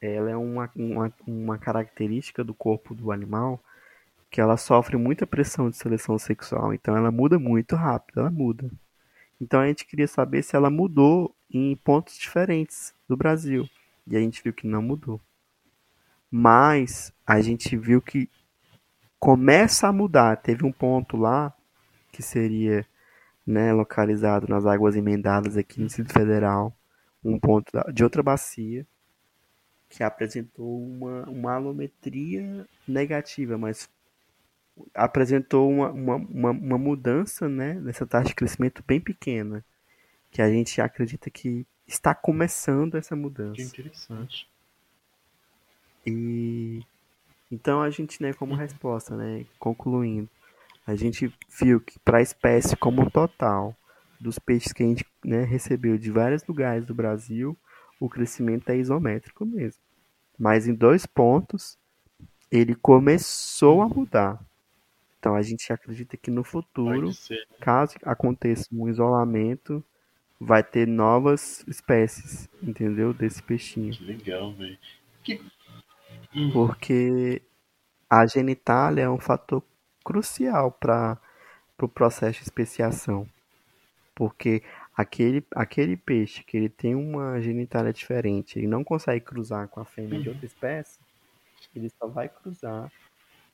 ela 0.00 0.30
é 0.30 0.36
uma, 0.36 0.70
uma, 0.74 1.12
uma 1.26 1.58
característica 1.58 2.42
do 2.42 2.52
corpo 2.52 2.94
do 2.94 3.12
animal 3.12 3.62
que 4.30 4.40
ela 4.40 4.56
sofre 4.56 4.96
muita 4.96 5.26
pressão 5.26 5.68
de 5.68 5.76
seleção 5.76 6.18
sexual, 6.18 6.72
então 6.72 6.96
ela 6.96 7.10
muda 7.10 7.38
muito 7.38 7.76
rápido, 7.76 8.20
ela 8.20 8.30
muda. 8.30 8.70
Então 9.38 9.60
a 9.60 9.66
gente 9.66 9.84
queria 9.84 10.08
saber 10.08 10.42
se 10.42 10.56
ela 10.56 10.70
mudou 10.70 11.34
em 11.50 11.76
pontos 11.76 12.16
diferentes 12.16 12.94
do 13.06 13.16
Brasil. 13.16 13.68
E 14.06 14.16
a 14.16 14.20
gente 14.20 14.42
viu 14.42 14.52
que 14.52 14.66
não 14.66 14.80
mudou. 14.80 15.20
Mas 16.34 17.12
a 17.26 17.42
gente 17.42 17.76
viu 17.76 18.00
que 18.00 18.26
começa 19.20 19.86
a 19.86 19.92
mudar. 19.92 20.34
Teve 20.38 20.64
um 20.64 20.72
ponto 20.72 21.14
lá 21.14 21.54
que 22.10 22.22
seria 22.22 22.86
né, 23.46 23.70
localizado 23.70 24.48
nas 24.48 24.64
águas 24.64 24.96
emendadas 24.96 25.58
aqui 25.58 25.78
no 25.78 25.86
Distrito 25.86 26.10
Federal, 26.10 26.74
um 27.22 27.38
ponto 27.38 27.70
de 27.92 28.02
outra 28.02 28.22
bacia, 28.22 28.86
que 29.90 30.02
apresentou 30.02 30.82
uma, 30.82 31.24
uma 31.28 31.52
alometria 31.52 32.66
negativa, 32.88 33.58
mas 33.58 33.90
apresentou 34.94 35.70
uma, 35.70 35.90
uma, 35.90 36.16
uma, 36.16 36.50
uma 36.50 36.78
mudança 36.78 37.46
né, 37.46 37.74
nessa 37.74 38.06
taxa 38.06 38.28
de 38.28 38.34
crescimento 38.34 38.82
bem 38.86 38.98
pequena, 38.98 39.62
que 40.30 40.40
a 40.40 40.48
gente 40.48 40.80
acredita 40.80 41.28
que 41.28 41.66
está 41.86 42.14
começando 42.14 42.94
essa 42.94 43.14
mudança. 43.14 43.56
Que 43.56 43.62
interessante. 43.62 44.50
E 46.06 46.82
então 47.50 47.82
a 47.82 47.90
gente, 47.90 48.22
né, 48.22 48.32
como 48.32 48.54
resposta, 48.54 49.14
né, 49.14 49.44
concluindo, 49.58 50.28
a 50.86 50.94
gente 50.94 51.32
viu 51.60 51.80
que 51.80 51.98
para 51.98 52.18
a 52.18 52.22
espécie 52.22 52.74
como 52.74 53.10
total, 53.10 53.76
dos 54.18 54.38
peixes 54.38 54.72
que 54.72 54.82
a 54.82 54.86
gente 54.86 55.04
né, 55.24 55.44
recebeu 55.44 55.98
de 55.98 56.10
vários 56.10 56.46
lugares 56.46 56.86
do 56.86 56.94
Brasil, 56.94 57.56
o 58.00 58.08
crescimento 58.08 58.70
é 58.70 58.76
isométrico 58.76 59.44
mesmo. 59.44 59.80
Mas 60.38 60.66
em 60.66 60.74
dois 60.74 61.04
pontos, 61.04 61.76
ele 62.50 62.74
começou 62.74 63.82
a 63.82 63.88
mudar. 63.88 64.40
Então 65.18 65.36
a 65.36 65.42
gente 65.42 65.72
acredita 65.72 66.16
que 66.16 66.30
no 66.30 66.42
futuro, 66.42 67.10
caso 67.60 67.96
aconteça 68.02 68.68
um 68.72 68.88
isolamento, 68.88 69.84
vai 70.40 70.62
ter 70.62 70.86
novas 70.86 71.64
espécies, 71.68 72.48
entendeu? 72.62 73.12
Desse 73.12 73.42
peixinho. 73.42 73.92
Que 73.92 74.04
legal, 74.04 74.52
velho. 74.54 74.78
Que... 75.22 75.40
Porque 76.52 77.42
a 78.08 78.26
genitália 78.26 79.02
é 79.02 79.10
um 79.10 79.18
fator 79.18 79.62
crucial 80.04 80.72
para 80.72 81.14
o 81.14 81.32
pro 81.76 81.88
processo 81.88 82.38
de 82.38 82.44
especiação. 82.44 83.28
Porque 84.14 84.62
aquele, 84.96 85.44
aquele 85.54 85.96
peixe 85.96 86.44
que 86.44 86.56
ele 86.56 86.68
tem 86.68 86.94
uma 86.94 87.40
genitália 87.40 87.92
diferente, 87.92 88.58
ele 88.58 88.66
não 88.66 88.84
consegue 88.84 89.24
cruzar 89.24 89.68
com 89.68 89.80
a 89.80 89.84
fêmea 89.84 90.20
de 90.20 90.28
outra 90.28 90.46
espécie, 90.46 90.98
ele 91.74 91.90
só 91.98 92.06
vai 92.06 92.28
cruzar 92.28 92.90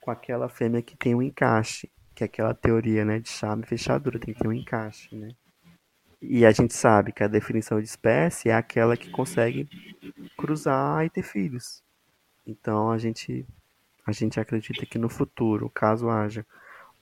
com 0.00 0.10
aquela 0.10 0.48
fêmea 0.48 0.82
que 0.82 0.96
tem 0.96 1.14
um 1.14 1.22
encaixe, 1.22 1.90
que 2.14 2.24
é 2.24 2.26
aquela 2.26 2.54
teoria 2.54 3.04
né, 3.04 3.18
de 3.18 3.28
chave 3.28 3.62
e 3.62 3.66
fechadura, 3.66 4.18
tem 4.18 4.34
que 4.34 4.40
ter 4.40 4.48
um 4.48 4.52
encaixe. 4.52 5.14
Né? 5.14 5.28
E 6.20 6.44
a 6.44 6.50
gente 6.50 6.74
sabe 6.74 7.12
que 7.12 7.22
a 7.22 7.28
definição 7.28 7.78
de 7.78 7.86
espécie 7.86 8.48
é 8.48 8.54
aquela 8.54 8.96
que 8.96 9.10
consegue 9.10 9.68
cruzar 10.36 11.04
e 11.04 11.10
ter 11.10 11.22
filhos. 11.22 11.82
Então 12.48 12.90
a 12.90 12.98
gente 12.98 13.46
a 14.06 14.12
gente 14.12 14.40
acredita 14.40 14.86
que 14.86 14.98
no 14.98 15.10
futuro, 15.10 15.68
caso 15.68 16.08
haja 16.08 16.44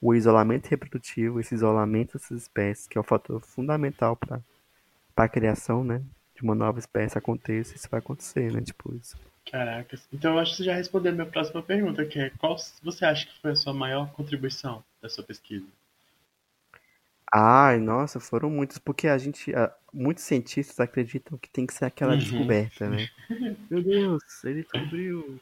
o 0.01 0.13
isolamento 0.13 0.67
reprodutivo, 0.67 1.39
esse 1.39 1.55
isolamento 1.55 2.17
dessas 2.17 2.41
espécies, 2.41 2.85
que 2.85 2.97
é 2.97 3.01
o 3.01 3.03
fator 3.03 3.39
fundamental 3.39 4.15
para 4.17 4.41
a 5.15 5.29
criação, 5.29 5.85
né, 5.85 6.03
de 6.35 6.43
uma 6.43 6.53
nova 6.53 6.79
espécie 6.79 7.17
aconteça, 7.17 7.75
isso 7.75 7.87
vai 7.89 7.99
acontecer, 7.99 8.51
né, 8.51 8.61
tipo 8.61 8.93
isso. 8.93 9.17
Caracas. 9.49 10.05
Então 10.11 10.33
eu 10.33 10.39
acho 10.39 10.51
que 10.51 10.57
você 10.57 10.63
já 10.65 10.75
respondeu 10.75 11.13
a 11.13 11.15
minha 11.15 11.25
próxima 11.25 11.63
pergunta, 11.63 12.05
que 12.05 12.19
é 12.19 12.29
qual 12.31 12.57
você 12.83 13.05
acha 13.05 13.25
que 13.25 13.41
foi 13.41 13.51
a 13.51 13.55
sua 13.55 13.73
maior 13.73 14.11
contribuição 14.11 14.83
da 15.01 15.07
sua 15.07 15.23
pesquisa? 15.23 15.65
Ai, 17.33 17.77
nossa, 17.77 18.19
foram 18.19 18.49
muitos, 18.49 18.77
porque 18.77 19.07
a 19.07 19.17
gente, 19.17 19.53
muitos 19.97 20.23
cientistas 20.23 20.79
acreditam 20.79 21.37
que 21.37 21.49
tem 21.49 21.65
que 21.65 21.73
ser 21.73 21.85
aquela 21.85 22.13
Uhum. 22.13 22.19
descoberta, 22.19 22.89
né? 22.89 23.07
Meu 23.69 23.83
Deus, 23.83 24.23
ele 24.45 24.61
descobriu 24.61 25.41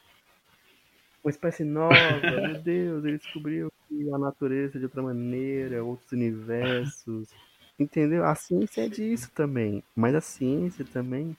uma 1.24 1.32
espécie 1.32 1.64
nova, 1.64 2.22
meu 2.22 2.56
Deus, 2.64 3.04
ele 3.04 3.18
descobriu 3.18 3.72
a 4.14 4.18
natureza 4.18 4.78
é 4.78 4.80
de 4.80 4.86
outra 4.86 5.02
maneira, 5.02 5.84
outros 5.84 6.12
universos. 6.12 7.30
Entendeu? 7.80 8.24
A 8.26 8.36
ciência 8.36 8.82
é 8.86 8.90
disso 8.90 9.32
também, 9.34 9.84
mas 9.96 10.16
a 10.16 10.22
ciência 10.22 10.86
também 10.86 11.36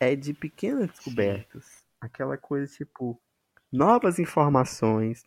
é 0.00 0.16
de 0.16 0.34
pequenas 0.34 0.88
descobertas. 0.90 1.84
Aquela 2.00 2.36
coisa 2.36 2.72
tipo 2.72 3.20
novas 3.72 4.18
informações, 4.18 5.24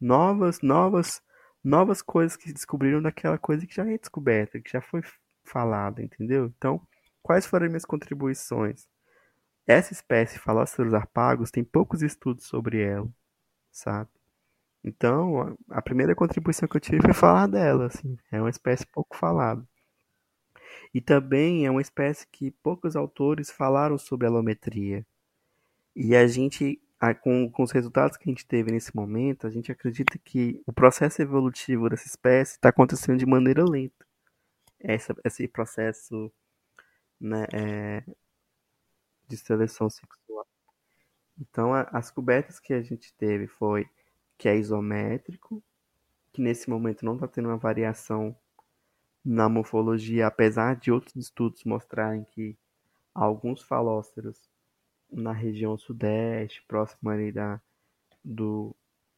novas, 0.00 0.60
novas, 0.62 1.20
novas 1.64 2.02
coisas 2.02 2.36
que 2.36 2.52
descobriram 2.52 3.02
daquela 3.02 3.38
coisa 3.38 3.66
que 3.66 3.74
já 3.74 3.86
é 3.90 3.98
descoberta, 3.98 4.60
que 4.60 4.70
já 4.70 4.80
foi 4.80 5.02
falada, 5.46 6.02
entendeu? 6.02 6.52
Então, 6.56 6.80
quais 7.22 7.46
foram 7.46 7.66
as 7.66 7.70
minhas 7.72 7.84
contribuições? 7.84 8.86
Essa 9.66 9.92
espécie 9.92 10.38
Falóceros 10.38 10.94
arpagos 10.94 11.50
tem 11.50 11.64
poucos 11.64 12.02
estudos 12.02 12.46
sobre 12.46 12.82
ela, 12.82 13.08
sabe? 13.72 14.10
Então, 14.84 15.56
a- 15.70 15.82
primeira 15.82 16.14
contribuição 16.16 16.68
que 16.68 16.76
eu 16.76 16.80
tive 16.80 17.02
foi 17.02 17.14
falar 17.14 17.46
dela, 17.48 17.86
assim. 17.86 18.18
É 18.32 18.40
uma 18.40 18.50
espécie 18.50 18.86
pouco 18.86 19.16
falada. 19.16 19.66
E 20.92 21.00
também 21.00 21.66
é 21.66 21.70
uma 21.70 21.80
espécie 21.80 22.26
que 22.30 22.50
poucos 22.62 22.96
autores 22.96 23.50
falaram 23.50 23.98
sobre 23.98 24.26
alometria. 24.26 25.06
E 25.96 26.16
a 26.16 26.26
gente, 26.28 26.80
com, 27.22 27.50
com 27.50 27.64
os 27.64 27.72
resultados 27.72 28.18
que 28.18 28.30
a 28.30 28.32
gente 28.32 28.46
teve 28.46 28.72
nesse 28.72 28.96
momento, 28.96 29.46
a 29.46 29.50
gente 29.50 29.72
acredita 29.72 30.18
que 30.24 30.62
o 30.66 30.74
processo 30.74 31.22
evolutivo 31.22 31.90
dessa 31.90 32.08
espécie 32.08 32.54
está 32.54 32.70
acontecendo 32.70 33.18
de 33.18 33.26
maneira 33.26 33.64
lenta. 33.64 34.05
Essa, 34.86 35.14
esse 35.24 35.48
processo, 35.48 36.32
né, 37.20 37.46
é, 37.52 38.04
de 39.28 39.36
seleção 39.36 39.88
sexual. 39.88 40.46
Então, 41.40 41.74
a- 41.74 41.88
as 41.92 42.10
cobertas 42.10 42.60
que 42.60 42.72
a 42.72 42.82
gente 42.82 43.12
teve 43.14 43.46
foi 43.46 43.88
que 44.38 44.48
é 44.48 44.56
isométrico, 44.56 45.62
que 46.32 46.42
nesse 46.42 46.70
momento 46.70 47.04
não 47.04 47.14
está 47.16 47.28
tendo 47.28 47.48
uma 47.48 47.56
variação 47.58 48.36
na 49.24 49.48
morfologia, 49.48 50.26
apesar 50.26 50.76
de 50.76 50.92
outros 50.92 51.16
estudos 51.16 51.64
mostrarem 51.64 52.24
que 52.24 52.56
alguns 53.14 53.62
falóceros 53.62 54.48
na 55.10 55.32
região 55.32 55.78
sudeste, 55.78 56.64
próximo 56.68 57.10
ali 57.10 57.32
da, 57.32 57.60
do, 58.24 58.74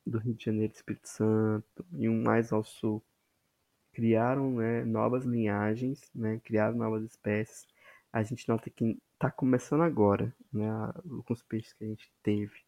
do 0.07 0.19
Rio 0.19 0.35
de 0.35 0.45
Janeiro 0.47 0.73
e 0.73 0.77
Espírito 0.77 1.09
Santo, 1.09 1.87
e 1.95 2.09
um 2.09 2.23
mais 2.23 2.53
ao 2.53 2.65
sul, 2.65 3.03
criaram 3.99 4.53
né, 4.53 4.85
novas 4.85 5.25
linhagens, 5.25 6.09
né, 6.15 6.41
criaram 6.45 6.77
novas 6.77 7.03
espécies. 7.03 7.67
A 8.13 8.23
gente 8.23 8.49
nota 8.49 8.71
que 8.71 8.97
está 9.15 9.29
começando 9.29 9.83
agora, 9.83 10.33
né, 10.53 10.69
com 11.27 11.33
os 11.33 11.43
peixes 11.43 11.73
que 11.73 11.83
a 11.83 11.89
gente 11.89 12.09
teve. 12.23 12.61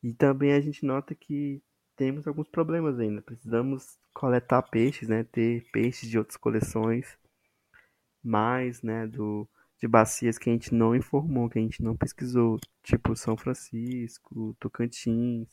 E 0.00 0.14
também 0.14 0.52
a 0.52 0.60
gente 0.60 0.86
nota 0.86 1.12
que 1.12 1.60
temos 1.96 2.24
alguns 2.28 2.48
problemas 2.48 3.00
ainda. 3.00 3.20
Precisamos 3.20 3.98
coletar 4.14 4.62
peixes, 4.62 5.08
né, 5.08 5.24
ter 5.24 5.66
peixes 5.72 6.08
de 6.08 6.16
outras 6.16 6.36
coleções, 6.36 7.18
mais, 8.22 8.80
né, 8.80 9.08
do, 9.08 9.44
de 9.80 9.88
bacias 9.88 10.38
que 10.38 10.48
a 10.50 10.52
gente 10.52 10.72
não 10.72 10.94
informou, 10.94 11.50
que 11.50 11.58
a 11.58 11.62
gente 11.62 11.82
não 11.82 11.96
pesquisou, 11.96 12.60
tipo 12.84 13.16
São 13.16 13.36
Francisco, 13.36 14.56
Tocantins, 14.60 15.48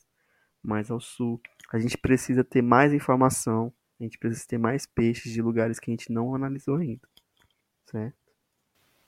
mais 0.61 0.91
ao 0.91 1.01
sul. 1.01 1.41
A 1.73 1.79
gente 1.79 1.97
precisa 1.97 2.43
ter 2.43 2.61
mais 2.61 2.93
informação, 2.93 3.73
a 3.99 4.03
gente 4.03 4.17
precisa 4.17 4.47
ter 4.47 4.57
mais 4.57 4.85
peixes 4.85 5.31
de 5.31 5.41
lugares 5.41 5.79
que 5.79 5.91
a 5.91 5.93
gente 5.93 6.11
não 6.11 6.35
analisou 6.35 6.77
ainda, 6.77 7.07
certo? 7.85 8.17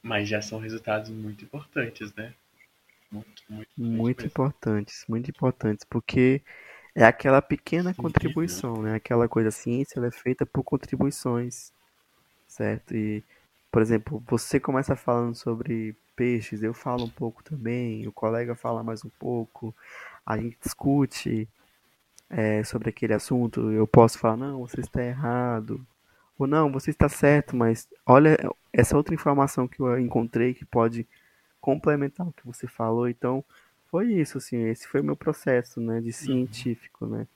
Mas 0.01 0.27
já 0.27 0.41
são 0.41 0.59
resultados 0.59 1.09
muito 1.11 1.43
importantes, 1.45 2.13
né? 2.15 2.33
Muito, 3.11 3.43
muito, 3.49 3.69
Muito 3.77 4.25
importantes, 4.25 5.05
muito 5.07 5.29
importantes, 5.29 5.85
porque 5.89 6.41
é 6.95 7.03
aquela 7.05 7.41
pequena 7.41 7.93
Sim, 7.93 8.01
contribuição, 8.01 8.81
né? 8.81 8.95
Aquela 8.95 9.27
coisa, 9.29 9.49
a 9.49 9.51
ciência 9.51 9.99
ela 9.99 10.07
é 10.07 10.11
feita 10.11 10.45
por 10.45 10.63
contribuições, 10.63 11.71
certo? 12.47 12.95
E, 12.95 13.23
por 13.71 13.81
exemplo, 13.81 14.23
você 14.27 14.59
começa 14.59 14.95
falando 14.95 15.35
sobre 15.35 15.95
peixes, 16.15 16.63
eu 16.63 16.73
falo 16.73 17.05
um 17.05 17.09
pouco 17.09 17.43
também, 17.43 18.07
o 18.07 18.13
colega 18.13 18.55
fala 18.55 18.83
mais 18.83 19.05
um 19.05 19.09
pouco, 19.19 19.75
a 20.25 20.37
gente 20.37 20.57
discute 20.63 21.49
é, 22.29 22.63
sobre 22.63 22.89
aquele 22.89 23.13
assunto, 23.13 23.71
eu 23.71 23.87
posso 23.87 24.19
falar, 24.19 24.37
não, 24.37 24.59
você 24.59 24.81
está 24.81 25.03
errado, 25.03 25.85
ou 26.37 26.45
não, 26.47 26.71
você 26.71 26.91
está 26.91 27.09
certo, 27.09 27.55
mas 27.55 27.87
olha 28.05 28.37
essa 28.71 28.95
outra 28.97 29.15
informação 29.15 29.67
que 29.67 29.79
eu 29.81 29.99
encontrei 29.99 30.53
que 30.53 30.65
pode 30.65 31.07
complementar 31.61 32.27
o 32.27 32.33
que 32.33 32.45
você 32.45 32.67
falou, 32.67 33.07
então 33.07 33.43
foi 33.87 34.13
isso, 34.13 34.37
assim, 34.37 34.57
esse 34.65 34.87
foi 34.87 35.01
o 35.01 35.03
meu 35.03 35.15
processo, 35.15 35.79
né, 35.79 36.01
de 36.01 36.11
científico, 36.13 37.05
né, 37.07 37.27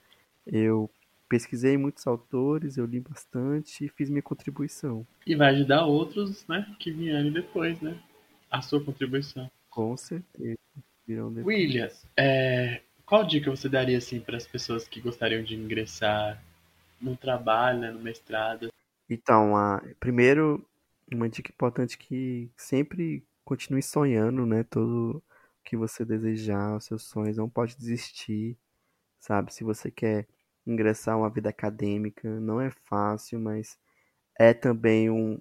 eu 0.45 0.89
pesquisei 1.29 1.77
muitos 1.77 2.05
autores, 2.07 2.75
eu 2.77 2.85
li 2.85 2.99
bastante 2.99 3.85
e 3.85 3.89
fiz 3.89 4.09
minha 4.09 4.21
contribuição, 4.21 5.07
E 5.25 5.33
vai 5.35 5.53
ajudar 5.55 5.85
outros, 5.85 6.45
né? 6.47 6.65
Que 6.77 6.91
vierem 6.91 7.31
depois, 7.31 7.79
né? 7.79 7.97
A 8.49 8.61
sua 8.61 8.83
contribuição. 8.83 9.49
com 9.69 9.95
certeza, 9.95 10.57
virão 11.07 11.31
depois. 11.33 11.55
Williams, 11.55 12.05
é, 12.17 12.81
qual 13.11 13.25
dica 13.25 13.51
você 13.51 13.67
daria 13.67 13.97
assim 13.97 14.21
para 14.21 14.37
as 14.37 14.47
pessoas 14.47 14.87
que 14.87 15.01
gostariam 15.01 15.43
de 15.43 15.53
ingressar 15.53 16.41
no 17.01 17.17
trabalho, 17.17 17.79
né, 17.79 17.91
no 17.91 17.99
mestrado? 17.99 18.69
Então, 19.09 19.53
a, 19.53 19.83
primeiro, 19.99 20.65
uma 21.11 21.27
dica 21.27 21.51
importante 21.51 21.97
que 21.97 22.49
sempre 22.55 23.21
continue 23.43 23.83
sonhando, 23.83 24.45
né? 24.45 24.63
Tudo 24.63 25.21
que 25.61 25.75
você 25.75 26.05
desejar, 26.05 26.77
os 26.77 26.85
seus 26.85 27.03
sonhos, 27.03 27.35
não 27.35 27.49
pode 27.49 27.75
desistir, 27.75 28.57
sabe? 29.19 29.53
Se 29.53 29.65
você 29.65 29.91
quer 29.91 30.25
ingressar 30.65 31.17
uma 31.17 31.29
vida 31.29 31.49
acadêmica, 31.49 32.39
não 32.39 32.61
é 32.61 32.71
fácil, 32.85 33.41
mas 33.41 33.77
é 34.39 34.53
também 34.53 35.09
um, 35.09 35.37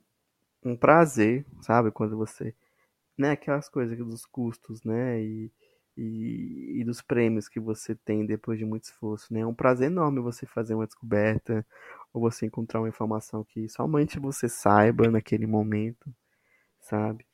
um 0.60 0.76
prazer, 0.76 1.46
sabe? 1.62 1.92
Quando 1.92 2.16
você, 2.16 2.52
né? 3.16 3.30
Aquelas 3.30 3.68
coisas 3.68 3.96
dos 3.96 4.26
custos, 4.26 4.82
né? 4.82 5.22
E, 5.22 5.52
e, 6.02 6.80
e 6.80 6.84
dos 6.84 7.02
prêmios 7.02 7.48
que 7.48 7.60
você 7.60 7.94
tem 7.94 8.26
depois 8.26 8.58
de 8.58 8.64
muito 8.64 8.84
esforço, 8.84 9.32
né? 9.32 9.40
É 9.40 9.46
um 9.46 9.54
prazer 9.54 9.88
enorme 9.90 10.20
você 10.20 10.46
fazer 10.46 10.74
uma 10.74 10.86
descoberta 10.86 11.66
ou 12.12 12.20
você 12.22 12.46
encontrar 12.46 12.80
uma 12.80 12.88
informação 12.88 13.44
que 13.44 13.68
somente 13.68 14.18
você 14.18 14.48
saiba 14.48 15.10
naquele 15.10 15.46
momento, 15.46 16.12
sabe? 16.80 17.26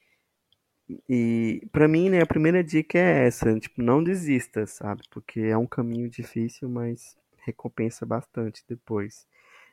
E 1.08 1.66
pra 1.72 1.88
mim, 1.88 2.08
né, 2.10 2.20
a 2.22 2.26
primeira 2.26 2.62
dica 2.62 2.96
é 2.98 3.26
essa, 3.26 3.58
tipo, 3.58 3.82
não 3.82 4.02
desista, 4.04 4.66
sabe? 4.66 5.02
Porque 5.10 5.40
é 5.40 5.56
um 5.56 5.66
caminho 5.66 6.08
difícil, 6.08 6.68
mas 6.68 7.16
recompensa 7.44 8.06
bastante 8.06 8.64
depois. 8.68 9.26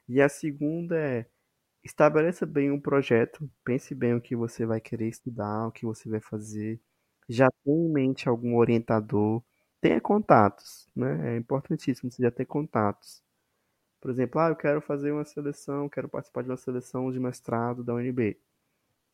E 0.10 0.22
a 0.22 0.30
segunda 0.30 0.98
é 0.98 1.26
estabeleça 1.84 2.46
bem 2.46 2.72
um 2.72 2.80
projeto, 2.82 3.50
pense 3.66 3.96
bem 3.96 4.16
o 4.16 4.22
que 4.22 4.36
você 4.36 4.66
vai 4.66 4.82
querer 4.82 5.10
estudar, 5.10 5.68
o 5.68 5.72
que 5.72 5.86
você 5.86 6.10
vai 6.10 6.22
fazer. 6.22 6.80
Já 7.30 7.50
tenha 7.64 7.78
em 7.88 7.90
mente 7.92 8.30
algum 8.30 8.58
orientador, 8.58 9.44
tenha 9.82 10.00
contatos, 10.02 10.88
né? 10.96 11.36
É 11.36 11.38
importantíssimo 11.38 12.12
você 12.12 12.24
já 12.24 12.32
ter 12.32 12.46
contatos. 12.46 13.22
Por 14.02 14.12
exemplo, 14.12 14.40
ah, 14.42 14.50
eu 14.50 14.56
quero 14.56 14.82
fazer 14.82 15.12
uma 15.12 15.26
seleção, 15.26 15.90
quero 15.90 16.10
participar 16.10 16.44
de 16.44 16.50
uma 16.50 16.58
seleção 16.58 17.12
de 17.12 17.20
mestrado 17.20 17.84
da 17.84 17.94
UNB. 17.96 18.38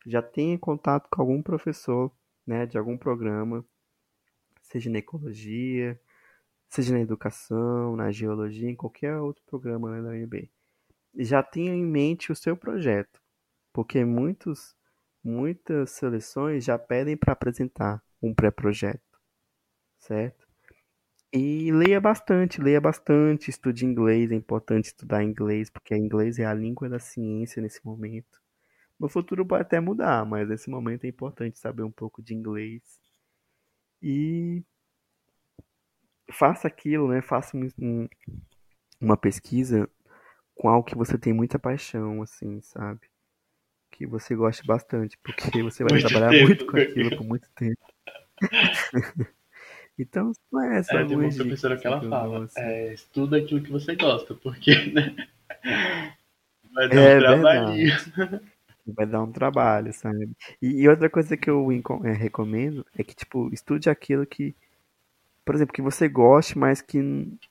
Já 0.06 0.22
tenha 0.22 0.58
contato 0.58 1.08
com 1.10 1.22
algum 1.22 1.42
professor, 1.42 2.12
né, 2.46 2.66
de 2.66 2.78
algum 2.78 2.98
programa, 2.98 3.64
seja 4.62 4.90
na 4.90 4.98
ecologia, 4.98 6.00
seja 6.70 6.92
na 6.94 7.00
educação, 7.00 7.96
na 7.96 8.10
geologia, 8.12 8.70
em 8.70 8.76
qualquer 8.76 9.16
outro 9.18 9.42
programa 9.46 9.90
né, 9.92 10.02
da 10.02 10.10
UNB. 10.10 10.50
Já 11.16 11.42
tenha 11.42 11.74
em 11.74 11.84
mente 11.84 12.32
o 12.32 12.36
seu 12.36 12.56
projeto, 12.56 13.20
porque 13.72 14.04
muitos, 14.04 14.76
muitas 15.24 15.90
seleções 15.92 16.64
já 16.64 16.78
pedem 16.78 17.16
para 17.16 17.32
apresentar 17.32 18.02
um 18.22 18.34
pré-projeto, 18.34 19.02
certo? 19.98 20.46
E 21.32 21.72
leia 21.72 22.00
bastante, 22.00 22.60
leia 22.60 22.80
bastante, 22.80 23.50
estude 23.50 23.86
inglês, 23.86 24.30
é 24.32 24.36
importante 24.36 24.86
estudar 24.86 25.24
inglês, 25.24 25.70
porque 25.70 25.96
inglês 25.96 26.38
é 26.38 26.46
a 26.46 26.54
língua 26.54 26.88
da 26.88 26.98
ciência 27.00 27.62
nesse 27.62 27.84
momento. 27.84 28.40
No 29.00 29.08
futuro 29.08 29.46
pode 29.46 29.62
até 29.62 29.80
mudar, 29.80 30.24
mas 30.26 30.48
nesse 30.48 30.70
momento 30.70 31.04
é 31.04 31.08
importante 31.08 31.58
saber 31.58 31.84
um 31.84 31.92
pouco 31.92 32.22
de 32.22 32.34
inglês. 32.34 32.82
E 34.02 34.62
faça 36.32 36.66
aquilo, 36.68 37.08
né? 37.08 37.20
Faça 37.22 37.56
um- 37.56 37.68
um- 37.78 38.08
uma 39.00 39.16
pesquisa 39.18 39.88
com 40.56 40.68
algo 40.68 40.86
que 40.88 40.96
você 40.96 41.18
tem 41.18 41.34
muita 41.34 41.58
paixão, 41.60 42.22
assim, 42.22 42.60
sabe? 42.62 43.09
Que 44.00 44.06
você 44.06 44.34
goste 44.34 44.66
bastante, 44.66 45.18
porque 45.22 45.62
você 45.62 45.84
vai 45.84 45.92
Muito 45.92 46.08
trabalhar 46.08 46.30
tempo 46.30 46.46
muito 46.46 46.64
com 46.64 46.76
aquilo 46.78 47.16
por 47.18 47.24
muito 47.26 47.48
tempo. 47.54 47.86
Então, 49.98 50.32
não 50.50 50.62
é 50.62 50.78
essa 50.78 50.96
é, 50.96 51.04
tem 51.04 51.14
uma 51.14 51.28
professora 51.28 51.76
que 51.76 51.86
ela 51.86 52.00
fala, 52.00 52.48
é, 52.56 52.94
estuda 52.94 53.36
aquilo 53.36 53.62
que 53.62 53.70
você 53.70 53.94
gosta, 53.94 54.34
porque, 54.34 54.74
né? 54.92 55.14
Vai 56.72 56.88
dar 56.88 56.96
é, 56.96 57.16
um 57.16 57.20
trabalhinho. 57.20 57.96
Vai 58.86 59.06
dar 59.06 59.22
um 59.22 59.30
trabalho, 59.30 59.92
sabe? 59.92 60.30
E, 60.62 60.80
e 60.80 60.88
outra 60.88 61.10
coisa 61.10 61.36
que 61.36 61.50
eu 61.50 61.68
é, 62.02 62.12
recomendo 62.12 62.86
é 62.96 63.04
que, 63.04 63.14
tipo, 63.14 63.52
estude 63.52 63.90
aquilo 63.90 64.24
que, 64.24 64.56
por 65.44 65.54
exemplo, 65.54 65.74
que 65.74 65.82
você 65.82 66.08
goste, 66.08 66.56
mas 66.56 66.80
que 66.80 66.98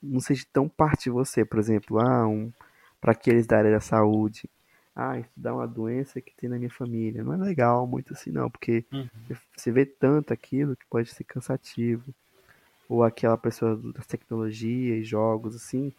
não 0.01 0.19
seja 0.19 0.43
tão 0.51 0.67
parte 0.67 1.03
de 1.03 1.11
você. 1.11 1.45
Por 1.45 1.59
exemplo, 1.59 1.99
ah, 1.99 2.27
um, 2.27 2.51
para 2.99 3.11
aqueles 3.11 3.45
da 3.45 3.59
área 3.59 3.69
da 3.69 3.79
saúde 3.79 4.49
ah, 4.95 5.19
estudar 5.19 5.53
uma 5.53 5.67
doença 5.67 6.19
que 6.19 6.35
tem 6.35 6.49
na 6.49 6.57
minha 6.57 6.69
família. 6.69 7.23
Não 7.23 7.33
é 7.33 7.37
legal 7.37 7.87
muito 7.87 8.13
assim, 8.13 8.31
não, 8.31 8.49
porque 8.49 8.85
uhum. 8.91 9.07
você 9.55 9.71
vê 9.71 9.85
tanto 9.85 10.33
aquilo 10.33 10.75
que 10.75 10.85
pode 10.89 11.09
ser 11.09 11.23
cansativo. 11.23 12.13
Ou 12.87 13.03
aquela 13.03 13.37
pessoa 13.37 13.79
das 13.93 14.07
tecnologias, 14.07 15.07
jogos, 15.07 15.55
assim, 15.55 15.93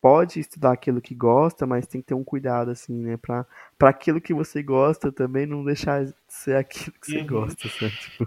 pode 0.00 0.40
estudar 0.40 0.72
aquilo 0.72 1.00
que 1.00 1.14
gosta, 1.14 1.66
mas 1.66 1.86
tem 1.86 2.00
que 2.00 2.08
ter 2.08 2.14
um 2.14 2.24
cuidado, 2.24 2.70
assim, 2.70 2.94
né? 2.94 3.16
Pra, 3.16 3.46
pra 3.78 3.90
aquilo 3.90 4.20
que 4.20 4.34
você 4.34 4.62
gosta 4.62 5.12
também 5.12 5.46
não 5.46 5.64
deixar 5.64 6.04
de 6.04 6.14
ser 6.26 6.56
aquilo 6.56 6.92
que 7.00 7.06
você 7.06 7.18
uhum. 7.18 7.26
gosta, 7.26 7.68
sabe? 7.68 7.92
Tipo, 8.00 8.26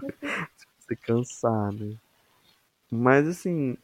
você 0.78 0.96
cansar, 0.96 1.72
né? 1.72 1.96
Mas, 2.90 3.26
assim, 3.26 3.76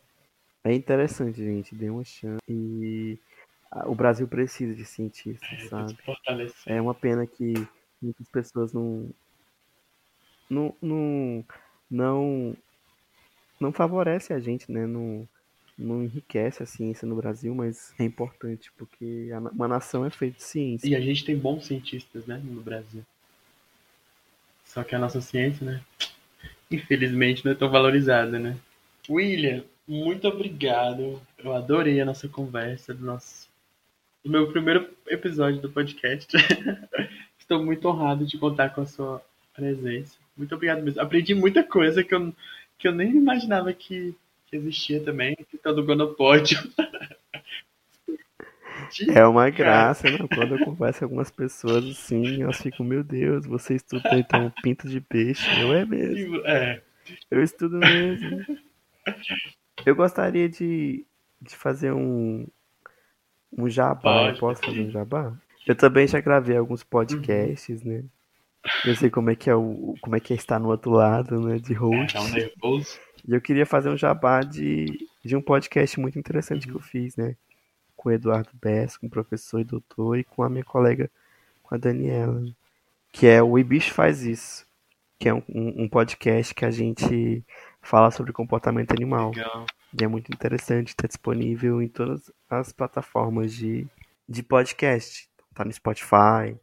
é 0.65 0.73
interessante, 0.73 1.43
gente. 1.43 1.75
Dê 1.75 1.91
uma 1.91 2.05
chance. 2.05 2.41
E 2.49 3.19
o 3.87 3.95
Brasil 3.95 4.27
precisa 4.27 4.75
de 4.75 4.85
cientistas, 4.85 5.49
é, 5.53 5.69
sabe? 5.69 5.97
É 6.67 6.81
uma 6.81 6.95
pena 6.95 7.27
que 7.27 7.55
muitas 8.03 8.29
pessoas 8.29 8.73
não 8.73 9.11
não 10.49 10.75
não 10.83 11.45
não, 11.91 12.57
não 13.61 13.73
favorece 13.73 14.33
a 14.33 14.39
gente, 14.39 14.71
né? 14.71 14.87
Não, 14.87 15.29
não 15.77 16.03
enriquece 16.03 16.63
a 16.63 16.67
ciência 16.67 17.07
no 17.07 17.17
Brasil, 17.17 17.55
mas 17.55 17.95
é 17.99 18.05
importante 18.05 18.71
porque 18.77 19.31
uma 19.53 19.67
nação 19.67 20.05
é 20.05 20.11
feita 20.11 20.37
de 20.37 20.43
ciência. 20.45 20.89
E 20.89 20.95
a 20.95 21.01
gente 21.01 21.25
tem 21.25 21.37
bons 21.37 21.67
cientistas, 21.67 22.27
né, 22.27 22.41
no 22.45 22.61
Brasil. 22.61 23.05
Só 24.65 24.85
que 24.85 24.95
a 24.95 24.99
nossa 24.99 25.21
ciência, 25.21 25.65
né, 25.65 25.83
infelizmente 26.71 27.45
não 27.45 27.53
é 27.53 27.55
tão 27.55 27.71
valorizada, 27.71 28.39
né? 28.39 28.57
William, 29.09 29.65
muito 29.89 30.29
obrigado. 30.29 31.21
Eu 31.39 31.55
adorei 31.55 32.01
a 32.01 32.05
nossa 32.05 32.29
conversa, 32.29 32.95
do 32.95 33.05
nosso 33.05 33.40
no 34.25 34.31
meu 34.31 34.51
primeiro 34.51 34.89
episódio 35.09 35.61
do 35.61 35.71
podcast. 35.71 36.37
Estou 37.39 37.65
muito 37.65 37.89
honrado 37.89 38.27
de 38.27 38.39
contar 38.39 38.71
com 38.71 38.83
a 38.83 38.87
sua 38.87 39.23
presença. 39.55 40.17
Muito 40.37 40.55
obrigado 40.55 40.83
mesmo. 40.83 41.01
Aprendi 41.01 41.35
muita 41.35 41.63
coisa 41.63 42.05
que 42.05 42.15
eu, 42.15 42.33
que 42.79 42.87
eu 42.87 42.93
nem 42.93 43.11
imaginava 43.11 43.73
que, 43.73 44.15
que 44.47 44.57
existia 44.57 45.03
também, 45.03 45.37
que 45.51 45.59
tá 45.59 45.73
do 45.73 45.85
Gonopódio. 45.85 46.59
É 49.15 49.25
uma 49.25 49.49
graça, 49.51 50.11
né? 50.11 50.19
Quando 50.35 50.57
eu 50.57 50.65
converso 50.65 51.01
com 51.01 51.05
algumas 51.05 51.31
pessoas 51.31 51.85
assim, 51.85 52.43
elas 52.43 52.61
ficam, 52.61 52.85
meu 52.85 53.05
Deus, 53.05 53.47
você 53.47 53.75
estuda 53.75 54.19
então 54.19 54.53
pinto 54.63 54.89
de 54.89 55.01
peixe. 55.01 55.47
Eu 55.61 55.73
é 55.75 55.85
mesmo. 55.85 56.45
É. 56.45 56.83
Eu 57.31 57.41
estudo 57.41 57.79
mesmo. 57.79 58.45
Eu 59.87 59.95
gostaria 59.95 60.49
de, 60.49 61.05
de 61.41 61.55
fazer 61.55 61.93
um, 61.93 62.49
um 63.57 63.69
jabá. 63.69 64.01
Pode, 64.01 64.35
eu 64.35 64.39
posso 64.39 64.63
fazer 64.63 64.81
um 64.81 64.91
jabá? 64.91 65.33
Eu 65.67 65.75
também 65.75 66.07
já 66.07 66.21
gravei 66.21 66.57
alguns 66.57 66.83
podcasts, 66.83 67.83
uhum. 67.83 67.91
né? 67.91 68.05
Eu 68.85 68.95
sei 68.95 69.09
como 69.09 69.31
é 69.31 69.35
que 69.35 69.49
é 69.49 69.55
o 69.55 69.95
como 70.03 70.17
é 70.17 70.21
que 70.21 70.33
é 70.33 70.37
estar 70.37 70.59
no 70.59 70.69
outro 70.69 70.91
lado, 70.91 71.41
né, 71.41 71.59
de 71.59 71.73
host. 71.73 72.17
É, 72.17 72.21
um 72.21 72.29
nervoso. 72.29 72.99
E 73.27 73.33
eu 73.33 73.41
queria 73.41 73.65
fazer 73.65 73.89
um 73.89 73.97
jabá 73.97 74.43
de, 74.43 75.09
de 75.25 75.37
um 75.37 75.43
podcast 75.43 75.99
muito 75.99 76.19
interessante 76.19 76.67
uhum. 76.67 76.73
que 76.73 76.79
eu 76.79 76.83
fiz, 76.83 77.17
né? 77.17 77.37
Com 77.97 78.09
o 78.09 78.13
Eduardo 78.13 78.51
Bess, 78.61 78.97
com 78.97 79.07
o 79.07 79.11
professor 79.11 79.61
e 79.61 79.65
doutor, 79.65 80.19
e 80.19 80.25
com 80.25 80.43
a 80.43 80.49
minha 80.49 80.65
colega, 80.65 81.11
com 81.63 81.75
a 81.75 81.79
Daniela. 81.79 82.43
Que 83.13 83.27
é 83.27 83.43
o 83.43 83.59
Ibicho 83.59 83.93
Faz 83.93 84.23
Isso. 84.23 84.67
Que 85.19 85.29
é 85.29 85.35
um, 85.35 85.43
um, 85.49 85.83
um 85.85 85.89
podcast 85.89 86.55
que 86.55 86.65
a 86.65 86.71
gente 86.71 87.45
fala 87.83 88.11
sobre 88.11 88.33
comportamento 88.33 88.93
animal. 88.93 89.31
Legal. 89.31 89.67
E 89.99 90.05
é 90.05 90.09
muito 90.09 90.33
interessante, 90.33 90.89
está 90.89 91.07
disponível 91.07 91.83
em 91.83 91.89
todas 91.89 92.33
as 92.49 92.73
plataformas 92.73 93.53
de, 93.53 93.87
de 94.29 94.43
podcast. 94.43 95.29
Tá 95.55 95.65
no 95.65 95.73
Spotify, 95.73 96.57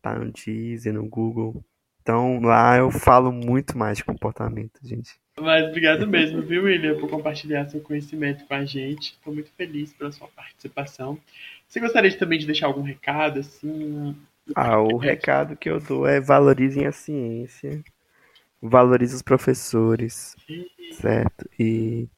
tá 0.00 0.14
no 0.14 0.30
Deezer, 0.30 0.94
no 0.94 1.08
Google. 1.08 1.64
Então 2.02 2.40
lá 2.40 2.76
eu 2.76 2.90
falo 2.90 3.32
muito 3.32 3.76
mais 3.76 3.98
de 3.98 4.04
comportamento, 4.04 4.78
gente. 4.82 5.20
Mas 5.38 5.68
obrigado 5.68 6.06
mesmo, 6.06 6.42
viu, 6.42 6.64
William, 6.64 6.98
por 6.98 7.08
compartilhar 7.08 7.66
seu 7.66 7.80
conhecimento 7.80 8.44
com 8.46 8.54
a 8.54 8.64
gente. 8.64 9.12
Estou 9.12 9.32
muito 9.32 9.50
feliz 9.56 9.92
pela 9.92 10.12
sua 10.12 10.28
participação. 10.28 11.18
Você 11.66 11.80
gostaria 11.80 12.16
também 12.16 12.38
de 12.38 12.46
deixar 12.46 12.66
algum 12.66 12.82
recado, 12.82 13.40
assim? 13.40 14.14
Ah, 14.54 14.80
o 14.80 14.96
recado 14.96 15.56
que 15.56 15.70
eu 15.70 15.80
dou 15.80 16.06
é 16.06 16.20
valorizem 16.20 16.86
a 16.86 16.92
ciência, 16.92 17.82
valorizem 18.60 19.16
os 19.16 19.22
professores, 19.22 20.36
Sim. 20.46 20.66
certo? 20.92 21.48
E 21.58 22.08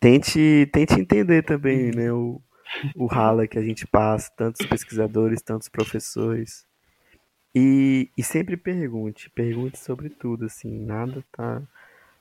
tente, 0.00 0.68
tente 0.72 0.94
entender 0.94 1.42
também 1.42 1.90
né, 1.92 2.12
o, 2.12 2.40
o 2.96 3.06
rala 3.06 3.46
que 3.46 3.58
a 3.58 3.62
gente 3.62 3.86
passa, 3.86 4.30
tantos 4.36 4.66
pesquisadores, 4.66 5.42
tantos 5.42 5.68
professores. 5.68 6.66
E, 7.54 8.10
e 8.16 8.22
sempre 8.22 8.56
pergunte, 8.56 9.30
pergunte 9.30 9.78
sobre 9.78 10.10
tudo, 10.10 10.46
assim, 10.46 10.78
nada 10.84 11.24
tá 11.32 11.62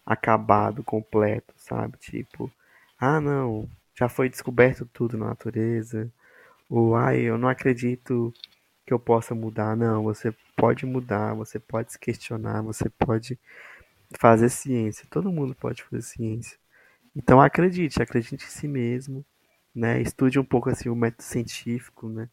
acabado, 0.05 0.83
completo, 0.83 1.53
sabe? 1.57 1.97
Tipo, 1.99 2.51
ah 2.99 3.19
não, 3.21 3.69
já 3.95 4.09
foi 4.09 4.29
descoberto 4.29 4.85
tudo 4.93 5.17
na 5.17 5.27
natureza. 5.27 6.11
Ou 6.69 6.95
ai, 6.95 7.21
eu 7.21 7.37
não 7.37 7.49
acredito 7.49 8.33
que 8.85 8.93
eu 8.93 8.99
possa 8.99 9.35
mudar. 9.35 9.75
Não, 9.75 10.03
você 10.03 10.33
pode 10.55 10.85
mudar, 10.85 11.33
você 11.35 11.59
pode 11.59 11.93
se 11.93 11.99
questionar, 11.99 12.61
você 12.61 12.89
pode 12.89 13.39
fazer 14.19 14.49
ciência. 14.49 15.05
Todo 15.09 15.31
mundo 15.31 15.55
pode 15.55 15.83
fazer 15.83 16.01
ciência. 16.01 16.57
Então 17.17 17.41
acredite, 17.41 18.01
acredite 18.01 18.45
em 18.45 18.49
si 18.49 18.67
mesmo, 18.67 19.25
né? 19.73 19.99
Estude 19.99 20.39
um 20.39 20.45
pouco 20.45 20.69
assim 20.69 20.87
o 20.87 20.95
método 20.95 21.23
científico, 21.23 22.07
né? 22.07 22.29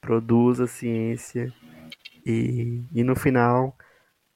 Produza 0.00 0.66
ciência 0.66 1.52
e, 2.24 2.82
e 2.92 3.02
no 3.02 3.16
final, 3.16 3.76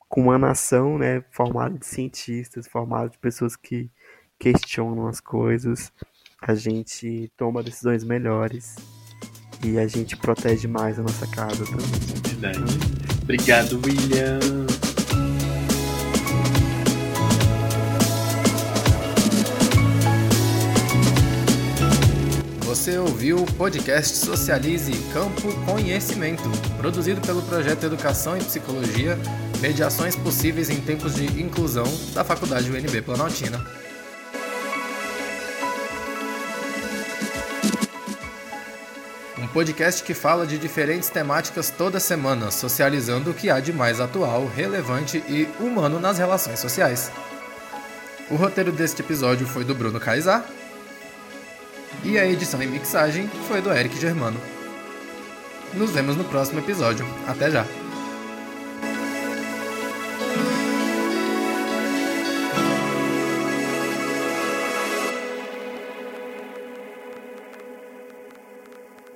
com 0.08 0.22
uma 0.22 0.38
nação, 0.38 0.98
né, 0.98 1.22
formada 1.30 1.78
de 1.78 1.86
cientistas, 1.86 2.66
formada 2.66 3.10
de 3.10 3.18
pessoas 3.18 3.56
que 3.56 3.90
questionam 4.38 5.06
as 5.06 5.20
coisas, 5.20 5.92
a 6.40 6.54
gente 6.54 7.30
toma 7.36 7.62
decisões 7.62 8.04
melhores 8.04 8.76
e 9.64 9.78
a 9.78 9.86
gente 9.86 10.16
protege 10.16 10.66
mais 10.66 10.98
a 10.98 11.02
nossa 11.02 11.26
casa 11.26 11.64
também. 11.64 11.86
Verdade. 12.28 12.58
Obrigado, 13.22 13.80
William. 13.84 14.73
Você 22.74 22.98
ouviu 22.98 23.36
o 23.36 23.52
podcast 23.52 24.16
Socialize 24.16 24.90
Campo 25.12 25.42
Conhecimento, 25.64 26.42
produzido 26.76 27.20
pelo 27.20 27.40
projeto 27.42 27.84
Educação 27.84 28.36
e 28.36 28.42
Psicologia, 28.42 29.16
Mediações 29.60 30.16
Possíveis 30.16 30.68
em 30.68 30.80
Tempos 30.80 31.14
de 31.14 31.40
Inclusão 31.40 31.84
da 32.12 32.24
Faculdade 32.24 32.68
UNB 32.72 33.00
Planaltina. 33.02 33.64
Um 39.38 39.46
podcast 39.46 40.02
que 40.02 40.12
fala 40.12 40.44
de 40.44 40.58
diferentes 40.58 41.08
temáticas 41.08 41.70
toda 41.70 42.00
semana, 42.00 42.50
socializando 42.50 43.30
o 43.30 43.34
que 43.34 43.50
há 43.50 43.60
de 43.60 43.72
mais 43.72 44.00
atual, 44.00 44.48
relevante 44.48 45.22
e 45.28 45.48
humano 45.60 46.00
nas 46.00 46.18
relações 46.18 46.58
sociais. 46.58 47.12
O 48.28 48.34
roteiro 48.34 48.72
deste 48.72 49.00
episódio 49.00 49.46
foi 49.46 49.62
do 49.62 49.76
Bruno 49.76 50.00
Kaysar 50.00 50.44
e 52.04 52.18
a 52.18 52.26
edição 52.26 52.62
e 52.62 52.66
mixagem 52.66 53.28
foi 53.48 53.60
do 53.60 53.72
Eric 53.72 53.98
Germano. 53.98 54.40
Nos 55.72 55.90
vemos 55.90 56.16
no 56.16 56.24
próximo 56.24 56.60
episódio. 56.60 57.06
Até 57.26 57.50
já! 57.50 57.83